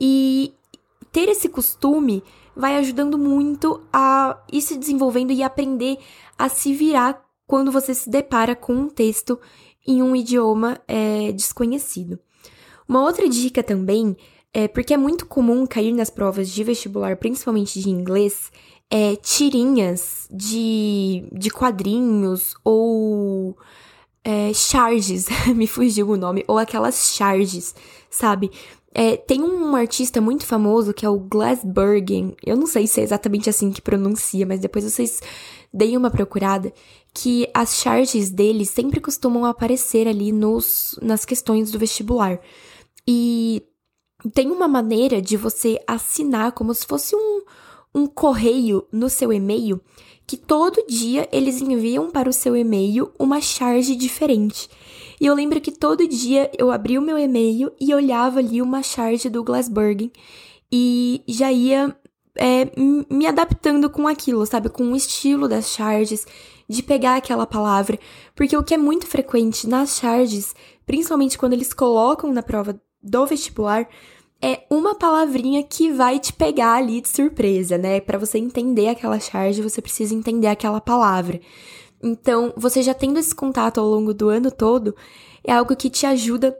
E 0.00 0.54
ter 1.10 1.28
esse 1.28 1.48
costume 1.48 2.22
vai 2.54 2.76
ajudando 2.76 3.18
muito 3.18 3.82
a 3.92 4.38
ir 4.52 4.62
se 4.62 4.76
desenvolvendo 4.76 5.32
e 5.32 5.42
aprender 5.42 5.98
a 6.38 6.48
se 6.48 6.72
virar 6.72 7.24
quando 7.46 7.72
você 7.72 7.94
se 7.94 8.08
depara 8.08 8.54
com 8.54 8.74
um 8.74 8.88
texto 8.88 9.38
em 9.86 10.02
um 10.02 10.14
idioma 10.14 10.80
é, 10.86 11.32
desconhecido. 11.32 12.18
Uma 12.88 13.02
outra 13.02 13.28
dica 13.28 13.62
também 13.62 14.16
é 14.58 14.66
porque 14.66 14.94
é 14.94 14.96
muito 14.96 15.26
comum 15.26 15.66
cair 15.66 15.92
nas 15.92 16.08
provas 16.08 16.48
de 16.48 16.64
vestibular, 16.64 17.14
principalmente 17.18 17.78
de 17.78 17.90
inglês, 17.90 18.50
é, 18.90 19.14
tirinhas 19.16 20.26
de, 20.30 21.28
de 21.30 21.50
quadrinhos 21.50 22.54
ou 22.64 23.54
é, 24.24 24.54
charges, 24.54 25.26
me 25.54 25.66
fugiu 25.66 26.08
o 26.08 26.16
nome, 26.16 26.42
ou 26.48 26.56
aquelas 26.56 27.12
charges, 27.14 27.74
sabe? 28.08 28.50
É, 28.94 29.14
tem 29.14 29.42
um 29.42 29.76
artista 29.76 30.22
muito 30.22 30.46
famoso 30.46 30.94
que 30.94 31.04
é 31.04 31.08
o 31.10 31.18
Glassbergen, 31.18 32.34
eu 32.42 32.56
não 32.56 32.66
sei 32.66 32.86
se 32.86 32.98
é 32.98 33.04
exatamente 33.04 33.50
assim 33.50 33.70
que 33.70 33.82
pronuncia, 33.82 34.46
mas 34.46 34.60
depois 34.60 34.90
vocês 34.90 35.20
deem 35.70 35.98
uma 35.98 36.10
procurada, 36.10 36.72
que 37.12 37.46
as 37.52 37.74
charges 37.74 38.30
dele 38.30 38.64
sempre 38.64 39.00
costumam 39.00 39.44
aparecer 39.44 40.08
ali 40.08 40.32
nos, 40.32 40.98
nas 41.02 41.26
questões 41.26 41.70
do 41.70 41.78
vestibular. 41.78 42.40
E 43.06 43.62
tem 44.32 44.50
uma 44.50 44.66
maneira 44.66 45.20
de 45.20 45.36
você 45.36 45.78
assinar 45.86 46.52
como 46.52 46.74
se 46.74 46.86
fosse 46.86 47.14
um, 47.14 47.42
um 47.94 48.06
correio 48.06 48.86
no 48.92 49.08
seu 49.08 49.32
e-mail 49.32 49.80
que 50.26 50.36
todo 50.36 50.84
dia 50.88 51.28
eles 51.30 51.60
enviam 51.60 52.10
para 52.10 52.28
o 52.28 52.32
seu 52.32 52.56
e-mail 52.56 53.12
uma 53.18 53.40
charge 53.40 53.94
diferente. 53.94 54.68
E 55.20 55.26
eu 55.26 55.34
lembro 55.34 55.60
que 55.60 55.70
todo 55.70 56.08
dia 56.08 56.50
eu 56.58 56.70
abria 56.70 56.98
o 56.98 57.02
meu 57.02 57.16
e-mail 57.16 57.72
e 57.80 57.94
olhava 57.94 58.40
ali 58.40 58.60
uma 58.60 58.82
charge 58.82 59.30
do 59.30 59.44
Glassberg 59.44 60.10
e 60.70 61.22
já 61.28 61.52
ia 61.52 61.96
é, 62.34 62.70
me 63.08 63.26
adaptando 63.26 63.88
com 63.88 64.08
aquilo, 64.08 64.44
sabe? 64.44 64.68
Com 64.68 64.92
o 64.92 64.96
estilo 64.96 65.48
das 65.48 65.68
charges, 65.68 66.26
de 66.68 66.82
pegar 66.82 67.16
aquela 67.16 67.46
palavra. 67.46 67.98
Porque 68.34 68.56
o 68.56 68.64
que 68.64 68.74
é 68.74 68.78
muito 68.78 69.06
frequente 69.06 69.68
nas 69.68 69.96
charges, 69.96 70.54
principalmente 70.84 71.38
quando 71.38 71.52
eles 71.52 71.72
colocam 71.72 72.32
na 72.32 72.42
prova 72.42 72.78
do 73.02 73.26
vestibular, 73.26 73.88
é 74.42 74.64
uma 74.70 74.94
palavrinha 74.94 75.62
que 75.62 75.90
vai 75.90 76.18
te 76.18 76.32
pegar 76.32 76.74
ali 76.74 77.00
de 77.00 77.08
surpresa, 77.08 77.78
né? 77.78 78.00
Para 78.00 78.18
você 78.18 78.38
entender 78.38 78.88
aquela 78.88 79.18
charge, 79.18 79.62
você 79.62 79.80
precisa 79.80 80.14
entender 80.14 80.48
aquela 80.48 80.80
palavra. 80.80 81.40
Então, 82.02 82.52
você 82.56 82.82
já 82.82 82.92
tendo 82.92 83.18
esse 83.18 83.34
contato 83.34 83.80
ao 83.80 83.86
longo 83.86 84.12
do 84.12 84.28
ano 84.28 84.50
todo, 84.50 84.94
é 85.42 85.52
algo 85.52 85.74
que 85.74 85.88
te 85.88 86.06
ajuda 86.06 86.56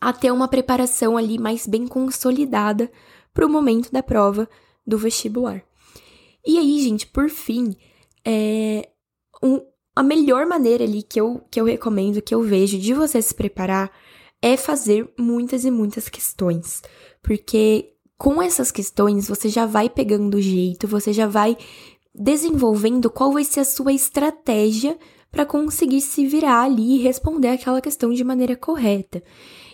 a 0.00 0.12
ter 0.12 0.30
uma 0.32 0.48
preparação 0.48 1.16
ali 1.16 1.38
mais 1.38 1.66
bem 1.66 1.86
consolidada 1.86 2.90
para 3.34 3.46
o 3.46 3.50
momento 3.50 3.92
da 3.92 4.02
prova 4.02 4.48
do 4.86 4.96
vestibular. 4.96 5.62
E 6.46 6.58
aí, 6.58 6.80
gente, 6.82 7.06
por 7.06 7.28
fim, 7.28 7.76
é 8.24 8.88
um, 9.42 9.60
a 9.94 10.02
melhor 10.02 10.46
maneira 10.46 10.84
ali 10.84 11.02
que 11.02 11.20
eu, 11.20 11.42
que 11.50 11.60
eu 11.60 11.64
recomendo, 11.64 12.22
que 12.22 12.34
eu 12.34 12.42
vejo 12.42 12.78
de 12.78 12.94
você 12.94 13.20
se 13.20 13.34
preparar 13.34 13.90
é 14.42 14.56
fazer 14.56 15.12
muitas 15.18 15.64
e 15.64 15.70
muitas 15.70 16.08
questões. 16.08 16.82
Porque 17.22 17.92
com 18.16 18.42
essas 18.42 18.70
questões 18.70 19.28
você 19.28 19.48
já 19.48 19.66
vai 19.66 19.88
pegando 19.88 20.36
o 20.36 20.42
jeito, 20.42 20.86
você 20.86 21.12
já 21.12 21.26
vai 21.26 21.56
desenvolvendo 22.14 23.10
qual 23.10 23.32
vai 23.32 23.44
ser 23.44 23.60
a 23.60 23.64
sua 23.64 23.92
estratégia 23.92 24.98
para 25.30 25.46
conseguir 25.46 26.00
se 26.00 26.26
virar 26.26 26.62
ali 26.62 26.96
e 26.96 27.02
responder 27.02 27.48
aquela 27.48 27.80
questão 27.80 28.12
de 28.12 28.24
maneira 28.24 28.56
correta. 28.56 29.22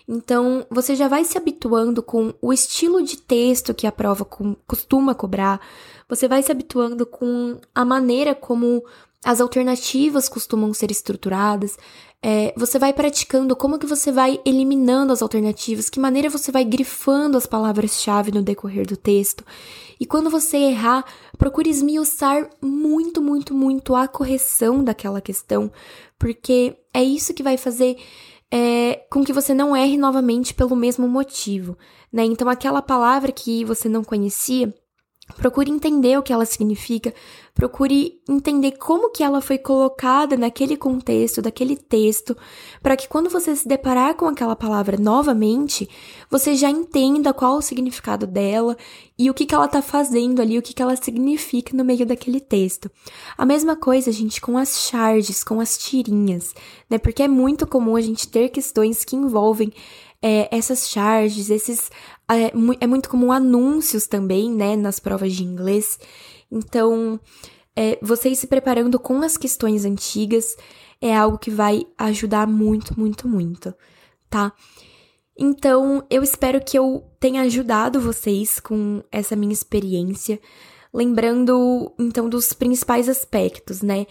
Então, 0.08 0.64
você 0.70 0.94
já 0.94 1.08
vai 1.08 1.24
se 1.24 1.36
habituando 1.36 2.02
com 2.02 2.32
o 2.40 2.52
estilo 2.52 3.02
de 3.02 3.16
texto 3.16 3.74
que 3.74 3.86
a 3.86 3.92
prova 3.92 4.24
costuma 4.24 5.14
cobrar, 5.14 5.60
você 6.08 6.28
vai 6.28 6.42
se 6.42 6.52
habituando 6.52 7.04
com 7.04 7.58
a 7.74 7.84
maneira 7.84 8.32
como 8.34 8.84
as 9.24 9.40
alternativas 9.40 10.28
costumam 10.28 10.72
ser 10.72 10.92
estruturadas, 10.92 11.76
é, 12.22 12.52
você 12.56 12.78
vai 12.78 12.92
praticando 12.92 13.54
como 13.54 13.78
que 13.78 13.86
você 13.86 14.10
vai 14.10 14.40
eliminando 14.44 15.12
as 15.12 15.22
alternativas, 15.22 15.88
que 15.88 16.00
maneira 16.00 16.30
você 16.30 16.50
vai 16.50 16.64
grifando 16.64 17.36
as 17.36 17.46
palavras-chave 17.46 18.32
no 18.32 18.42
decorrer 18.42 18.86
do 18.86 18.96
texto. 18.96 19.44
E 20.00 20.06
quando 20.06 20.30
você 20.30 20.56
errar, 20.56 21.04
procure 21.38 21.70
esmiuçar 21.70 22.50
muito, 22.60 23.22
muito, 23.22 23.54
muito 23.54 23.94
a 23.94 24.08
correção 24.08 24.82
daquela 24.82 25.20
questão, 25.20 25.70
porque 26.18 26.76
é 26.92 27.02
isso 27.02 27.34
que 27.34 27.42
vai 27.42 27.56
fazer 27.56 27.96
é, 28.50 29.06
com 29.10 29.24
que 29.24 29.32
você 29.32 29.52
não 29.52 29.76
erre 29.76 29.96
novamente 29.96 30.54
pelo 30.54 30.76
mesmo 30.76 31.08
motivo, 31.08 31.76
né? 32.12 32.24
Então, 32.24 32.48
aquela 32.48 32.80
palavra 32.80 33.32
que 33.32 33.64
você 33.64 33.88
não 33.88 34.04
conhecia, 34.04 34.72
Procure 35.34 35.70
entender 35.70 36.16
o 36.16 36.22
que 36.22 36.32
ela 36.32 36.46
significa, 36.46 37.12
procure 37.52 38.20
entender 38.28 38.72
como 38.72 39.10
que 39.10 39.24
ela 39.24 39.40
foi 39.40 39.58
colocada 39.58 40.36
naquele 40.36 40.76
contexto, 40.76 41.42
daquele 41.42 41.76
texto, 41.76 42.36
para 42.80 42.96
que 42.96 43.08
quando 43.08 43.28
você 43.28 43.54
se 43.56 43.66
deparar 43.66 44.14
com 44.14 44.26
aquela 44.26 44.54
palavra 44.54 44.96
novamente, 44.96 45.88
você 46.30 46.54
já 46.54 46.70
entenda 46.70 47.34
qual 47.34 47.56
o 47.56 47.62
significado 47.62 48.24
dela 48.24 48.76
e 49.18 49.28
o 49.28 49.34
que, 49.34 49.44
que 49.44 49.54
ela 49.54 49.66
está 49.66 49.82
fazendo 49.82 50.40
ali, 50.40 50.58
o 50.58 50.62
que, 50.62 50.72
que 50.72 50.82
ela 50.82 50.94
significa 50.94 51.76
no 51.76 51.84
meio 51.84 52.06
daquele 52.06 52.40
texto. 52.40 52.88
A 53.36 53.44
mesma 53.44 53.74
coisa, 53.74 54.12
gente, 54.12 54.40
com 54.40 54.56
as 54.56 54.86
charges, 54.88 55.42
com 55.42 55.60
as 55.60 55.76
tirinhas, 55.76 56.54
né? 56.88 56.98
Porque 56.98 57.22
é 57.22 57.28
muito 57.28 57.66
comum 57.66 57.96
a 57.96 58.00
gente 58.00 58.28
ter 58.28 58.48
questões 58.48 59.04
que 59.04 59.16
envolvem 59.16 59.72
é, 60.22 60.48
essas 60.50 60.88
charges, 60.88 61.50
esses. 61.50 61.90
É, 62.28 62.52
é, 62.80 62.86
muito 62.86 63.08
comum 63.08 63.30
anúncios 63.30 64.06
também, 64.06 64.50
né, 64.50 64.74
nas 64.74 64.98
provas 64.98 65.32
de 65.32 65.44
inglês. 65.44 65.98
Então, 66.50 67.20
é, 67.74 67.98
vocês 68.02 68.38
se 68.38 68.46
preparando 68.46 68.98
com 68.98 69.22
as 69.22 69.36
questões 69.36 69.84
antigas 69.84 70.56
é 71.00 71.14
algo 71.14 71.38
que 71.38 71.50
vai 71.50 71.86
ajudar 71.98 72.46
muito, 72.46 72.98
muito, 72.98 73.28
muito, 73.28 73.74
tá? 74.28 74.52
Então, 75.38 76.04
eu 76.08 76.22
espero 76.22 76.64
que 76.64 76.78
eu 76.78 77.04
tenha 77.20 77.42
ajudado 77.42 78.00
vocês 78.00 78.58
com 78.58 79.02
essa 79.12 79.36
minha 79.36 79.52
experiência. 79.52 80.40
Lembrando, 80.92 81.92
então, 81.98 82.28
dos 82.28 82.54
principais 82.54 83.08
aspectos, 83.08 83.82
né? 83.82 84.06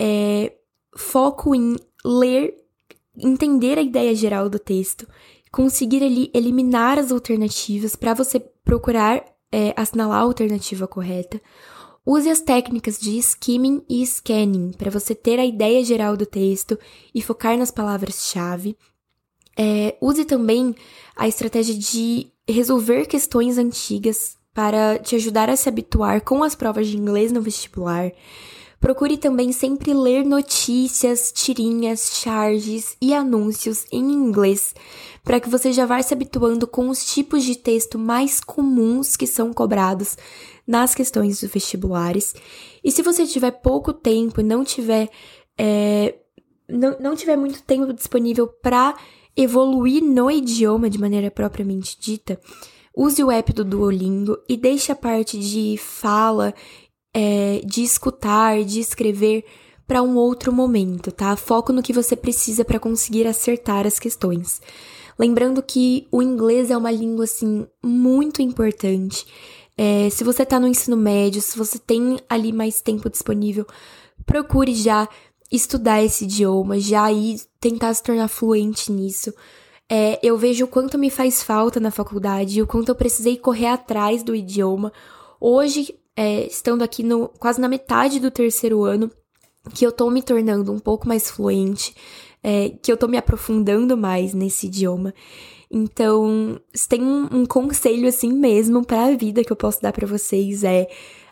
É, 0.00 0.54
foco 0.96 1.54
em 1.54 1.76
ler, 2.02 2.54
entender 3.14 3.76
a 3.76 3.82
ideia 3.82 4.14
geral 4.14 4.48
do 4.48 4.58
texto, 4.58 5.06
conseguir 5.50 6.02
ali 6.02 6.30
eliminar 6.32 6.98
as 6.98 7.10
alternativas 7.10 7.96
para 7.96 8.14
você 8.14 8.38
procurar 8.40 9.24
é, 9.50 9.74
assinalar 9.76 10.18
a 10.18 10.22
alternativa 10.22 10.86
correta. 10.86 11.40
Use 12.06 12.28
as 12.28 12.40
técnicas 12.40 12.98
de 12.98 13.18
skimming 13.18 13.82
e 13.88 14.04
scanning 14.06 14.72
para 14.72 14.90
você 14.90 15.14
ter 15.14 15.38
a 15.38 15.44
ideia 15.44 15.84
geral 15.84 16.16
do 16.16 16.24
texto 16.24 16.78
e 17.14 17.20
focar 17.20 17.56
nas 17.58 17.70
palavras-chave. 17.70 18.76
É, 19.56 19.96
use 20.00 20.24
também 20.24 20.74
a 21.14 21.28
estratégia 21.28 21.74
de 21.74 22.28
resolver 22.48 23.06
questões 23.06 23.58
antigas 23.58 24.38
para 24.54 24.98
te 24.98 25.14
ajudar 25.16 25.50
a 25.50 25.56
se 25.56 25.68
habituar 25.68 26.22
com 26.22 26.42
as 26.42 26.54
provas 26.54 26.88
de 26.88 26.96
inglês 26.96 27.30
no 27.30 27.42
vestibular. 27.42 28.10
Procure 28.80 29.18
também 29.18 29.52
sempre 29.52 29.92
ler 29.92 30.24
notícias, 30.24 31.30
tirinhas, 31.30 32.12
charges 32.14 32.96
e 33.00 33.12
anúncios 33.12 33.84
em 33.92 34.10
inglês, 34.10 34.74
para 35.22 35.38
que 35.38 35.50
você 35.50 35.70
já 35.70 35.84
vá 35.84 36.02
se 36.02 36.14
habituando 36.14 36.66
com 36.66 36.88
os 36.88 37.04
tipos 37.04 37.44
de 37.44 37.56
texto 37.56 37.98
mais 37.98 38.40
comuns 38.40 39.18
que 39.18 39.26
são 39.26 39.52
cobrados 39.52 40.16
nas 40.66 40.94
questões 40.94 41.40
dos 41.40 41.50
vestibulares. 41.50 42.34
E 42.82 42.90
se 42.90 43.02
você 43.02 43.26
tiver 43.26 43.50
pouco 43.50 43.92
tempo 43.92 44.40
e 44.40 44.44
não 44.44 44.64
tiver, 44.64 45.10
é, 45.58 46.14
não, 46.66 46.96
não 46.98 47.14
tiver 47.14 47.36
muito 47.36 47.62
tempo 47.62 47.92
disponível 47.92 48.48
para 48.48 48.96
evoluir 49.36 50.02
no 50.02 50.30
idioma 50.30 50.88
de 50.88 50.98
maneira 50.98 51.30
propriamente 51.30 52.00
dita, 52.00 52.40
use 52.96 53.22
o 53.22 53.30
app 53.30 53.52
do 53.52 53.62
Duolingo 53.62 54.38
e 54.48 54.56
deixe 54.56 54.90
a 54.90 54.96
parte 54.96 55.38
de 55.38 55.76
fala 55.76 56.54
é, 57.14 57.60
de 57.64 57.82
escutar, 57.82 58.64
de 58.64 58.80
escrever 58.80 59.44
para 59.86 60.02
um 60.02 60.16
outro 60.16 60.52
momento, 60.52 61.10
tá? 61.10 61.34
Foco 61.34 61.72
no 61.72 61.82
que 61.82 61.92
você 61.92 62.14
precisa 62.14 62.64
para 62.64 62.78
conseguir 62.78 63.26
acertar 63.26 63.86
as 63.86 63.98
questões. 63.98 64.60
Lembrando 65.18 65.62
que 65.62 66.06
o 66.10 66.22
inglês 66.22 66.70
é 66.70 66.76
uma 66.76 66.90
língua, 66.90 67.24
assim, 67.24 67.66
muito 67.82 68.40
importante. 68.40 69.26
É, 69.76 70.08
se 70.10 70.22
você 70.22 70.46
tá 70.46 70.60
no 70.60 70.68
ensino 70.68 70.96
médio, 70.96 71.42
se 71.42 71.58
você 71.58 71.78
tem 71.78 72.18
ali 72.28 72.52
mais 72.52 72.80
tempo 72.80 73.10
disponível, 73.10 73.66
procure 74.24 74.74
já 74.74 75.08
estudar 75.50 76.02
esse 76.02 76.24
idioma, 76.24 76.78
já 76.78 77.10
ir 77.10 77.40
tentar 77.58 77.92
se 77.92 78.02
tornar 78.02 78.28
fluente 78.28 78.92
nisso. 78.92 79.34
É, 79.88 80.20
eu 80.22 80.38
vejo 80.38 80.66
o 80.66 80.68
quanto 80.68 80.96
me 80.96 81.10
faz 81.10 81.42
falta 81.42 81.80
na 81.80 81.90
faculdade, 81.90 82.62
o 82.62 82.66
quanto 82.66 82.90
eu 82.90 82.94
precisei 82.94 83.36
correr 83.36 83.66
atrás 83.66 84.22
do 84.22 84.36
idioma. 84.36 84.92
Hoje, 85.40 85.98
é, 86.16 86.46
estando 86.46 86.82
aqui 86.82 87.02
no, 87.02 87.28
quase 87.28 87.60
na 87.60 87.68
metade 87.68 88.20
do 88.20 88.30
terceiro 88.30 88.84
ano, 88.84 89.10
que 89.74 89.86
eu 89.86 89.92
tô 89.92 90.10
me 90.10 90.22
tornando 90.22 90.72
um 90.72 90.78
pouco 90.78 91.06
mais 91.06 91.30
fluente, 91.30 91.94
é, 92.42 92.70
que 92.82 92.90
eu 92.90 92.96
tô 92.96 93.06
me 93.06 93.16
aprofundando 93.16 93.96
mais 93.96 94.34
nesse 94.34 94.66
idioma. 94.66 95.14
Então, 95.70 96.60
se 96.74 96.88
tem 96.88 97.02
um, 97.02 97.28
um 97.30 97.46
conselho 97.46 98.08
assim 98.08 98.32
mesmo 98.32 98.84
para 98.84 99.06
a 99.06 99.16
vida 99.16 99.44
que 99.44 99.52
eu 99.52 99.56
posso 99.56 99.80
dar 99.80 99.92
para 99.92 100.06
vocês 100.06 100.64
é 100.64 100.88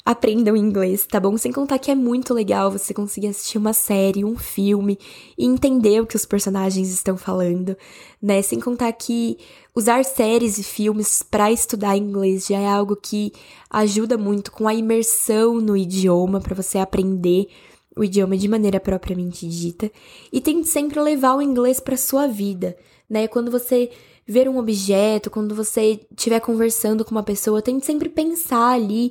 aprendam 0.09 0.57
inglês, 0.57 1.07
tá 1.07 1.21
bom? 1.21 1.37
Sem 1.37 1.53
contar 1.53 1.79
que 1.79 1.90
é 1.90 1.94
muito 1.94 2.33
legal 2.33 2.71
você 2.71 2.94
conseguir 2.94 3.27
assistir 3.27 3.59
uma 3.59 3.75
série, 3.75 4.25
um 4.25 4.38
filme 4.38 4.99
e 5.37 5.44
entender 5.44 6.01
o 6.01 6.07
que 6.07 6.16
os 6.16 6.25
personagens 6.25 6.88
estão 6.88 7.14
falando, 7.14 7.77
né? 8.21 8.40
Sem 8.40 8.59
contar 8.59 8.90
que 8.92 9.37
usar 9.75 10.03
séries 10.07 10.57
e 10.57 10.62
filmes 10.62 11.23
para 11.23 11.53
estudar 11.53 11.94
inglês 11.94 12.47
já 12.47 12.59
é 12.59 12.66
algo 12.66 12.97
que 12.97 13.35
ajuda 13.68 14.16
muito 14.16 14.51
com 14.51 14.66
a 14.66 14.73
imersão 14.73 15.61
no 15.61 15.77
idioma 15.77 16.40
para 16.40 16.55
você 16.55 16.79
aprender 16.79 17.49
o 17.94 18.03
idioma 18.03 18.35
de 18.38 18.49
maneira 18.49 18.81
propriamente 18.81 19.47
dita 19.47 19.92
e 20.33 20.40
tente 20.40 20.68
sempre 20.68 20.99
levar 21.03 21.35
o 21.35 21.42
inglês 21.42 21.81
para 21.81 21.99
sua 21.99 22.27
vida, 22.27 22.75
né? 23.11 23.29
Quando 23.29 23.51
você 23.51 23.90
ver 24.27 24.47
um 24.47 24.59
objeto, 24.59 25.31
quando 25.31 25.55
você 25.55 26.01
estiver 26.11 26.38
conversando 26.40 27.03
com 27.03 27.11
uma 27.11 27.23
pessoa, 27.23 27.62
tente 27.62 27.87
sempre 27.87 28.11
pensar 28.11 28.73
ali, 28.73 29.11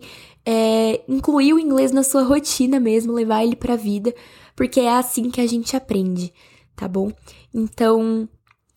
é, 0.49 1.03
incluir 1.09 1.53
o 1.53 1.59
inglês 1.59 1.91
na 1.91 2.03
sua 2.03 2.23
rotina 2.23 2.79
mesmo, 2.79 3.11
levar 3.11 3.43
ele 3.43 3.57
para 3.57 3.73
a 3.73 3.77
vida, 3.77 4.15
porque 4.55 4.79
é 4.79 4.89
assim 4.89 5.29
que 5.29 5.41
a 5.41 5.45
gente 5.45 5.75
aprende, 5.75 6.33
tá 6.73 6.87
bom? 6.87 7.11
Então, 7.53 8.29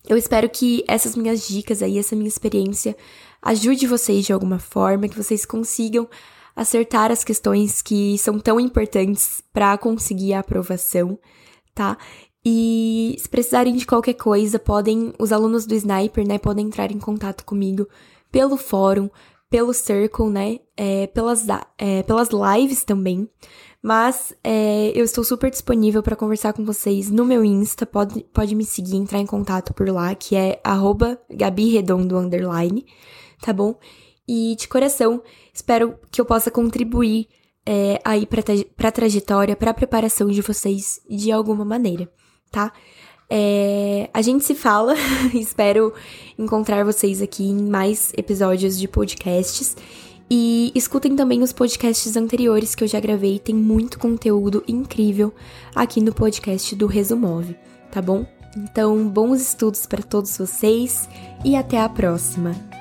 eu 0.05 0.17
espero 0.17 0.49
que 0.49 0.83
essas 0.85 1.15
minhas 1.15 1.47
dicas 1.47 1.81
aí, 1.81 1.97
essa 1.97 2.13
minha 2.13 2.27
experiência 2.27 2.93
ajude 3.41 3.87
vocês 3.87 4.25
de 4.25 4.33
alguma 4.33 4.59
forma, 4.59 5.07
que 5.07 5.15
vocês 5.15 5.45
consigam 5.45 6.09
acertar 6.53 7.09
as 7.09 7.23
questões 7.23 7.81
que 7.81 8.17
são 8.17 8.37
tão 8.37 8.59
importantes 8.59 9.41
para 9.53 9.77
conseguir 9.77 10.33
a 10.33 10.39
aprovação, 10.39 11.17
tá? 11.73 11.97
E 12.43 13.15
se 13.17 13.29
precisarem 13.29 13.77
de 13.77 13.85
qualquer 13.85 14.15
coisa, 14.15 14.59
podem, 14.59 15.13
os 15.17 15.31
alunos 15.31 15.65
do 15.65 15.73
Sniper, 15.73 16.27
né, 16.27 16.37
podem 16.37 16.65
entrar 16.65 16.91
em 16.91 16.99
contato 16.99 17.45
comigo 17.45 17.87
pelo 18.29 18.57
fórum, 18.57 19.09
pelo 19.51 19.73
Circle, 19.73 20.29
né, 20.29 20.59
é, 20.77 21.07
pelas, 21.07 21.45
é, 21.77 22.01
pelas 22.03 22.29
lives 22.29 22.85
também. 22.85 23.29
Mas 23.83 24.33
é, 24.43 24.91
eu 24.95 25.03
estou 25.03 25.23
super 25.23 25.51
disponível 25.51 26.01
para 26.01 26.15
conversar 26.15 26.53
com 26.53 26.63
vocês 26.63 27.11
no 27.11 27.25
meu 27.25 27.43
Insta, 27.43 27.85
pode, 27.85 28.23
pode 28.33 28.55
me 28.55 28.63
seguir, 28.63 28.95
entrar 28.95 29.19
em 29.19 29.25
contato 29.25 29.73
por 29.73 29.89
lá, 29.89 30.15
que 30.15 30.35
é 30.35 30.61
arroba 30.63 31.19
gabiredondo, 31.29 32.17
underline, 32.17 32.85
tá 33.41 33.51
bom? 33.51 33.77
E 34.27 34.55
de 34.55 34.67
coração, 34.67 35.21
espero 35.53 35.95
que 36.09 36.21
eu 36.21 36.25
possa 36.25 36.49
contribuir 36.49 37.27
é, 37.65 37.99
aí 38.05 38.25
para 38.25 38.87
a 38.87 38.91
trajetória, 38.91 39.55
para 39.55 39.71
a 39.71 39.73
preparação 39.73 40.29
de 40.29 40.41
vocês 40.41 41.01
de 41.09 41.31
alguma 41.31 41.65
maneira, 41.65 42.09
tá? 42.51 42.71
É, 43.33 44.09
a 44.13 44.21
gente 44.21 44.43
se 44.43 44.53
fala, 44.53 44.93
espero 45.33 45.93
encontrar 46.37 46.83
vocês 46.83 47.21
aqui 47.21 47.45
em 47.45 47.63
mais 47.63 48.11
episódios 48.17 48.77
de 48.77 48.89
podcasts. 48.89 49.77
E 50.29 50.71
escutem 50.75 51.15
também 51.15 51.41
os 51.41 51.53
podcasts 51.53 52.17
anteriores 52.17 52.75
que 52.75 52.83
eu 52.83 52.87
já 52.87 52.99
gravei, 52.99 53.39
tem 53.39 53.55
muito 53.55 53.97
conteúdo 53.97 54.63
incrível 54.67 55.33
aqui 55.73 56.01
no 56.01 56.13
podcast 56.13 56.75
do 56.75 56.87
Resumove, 56.87 57.55
tá 57.89 58.01
bom? 58.01 58.25
Então, 58.55 59.07
bons 59.07 59.41
estudos 59.41 59.85
para 59.85 60.03
todos 60.03 60.37
vocês 60.37 61.07
e 61.43 61.55
até 61.55 61.79
a 61.79 61.87
próxima! 61.87 62.80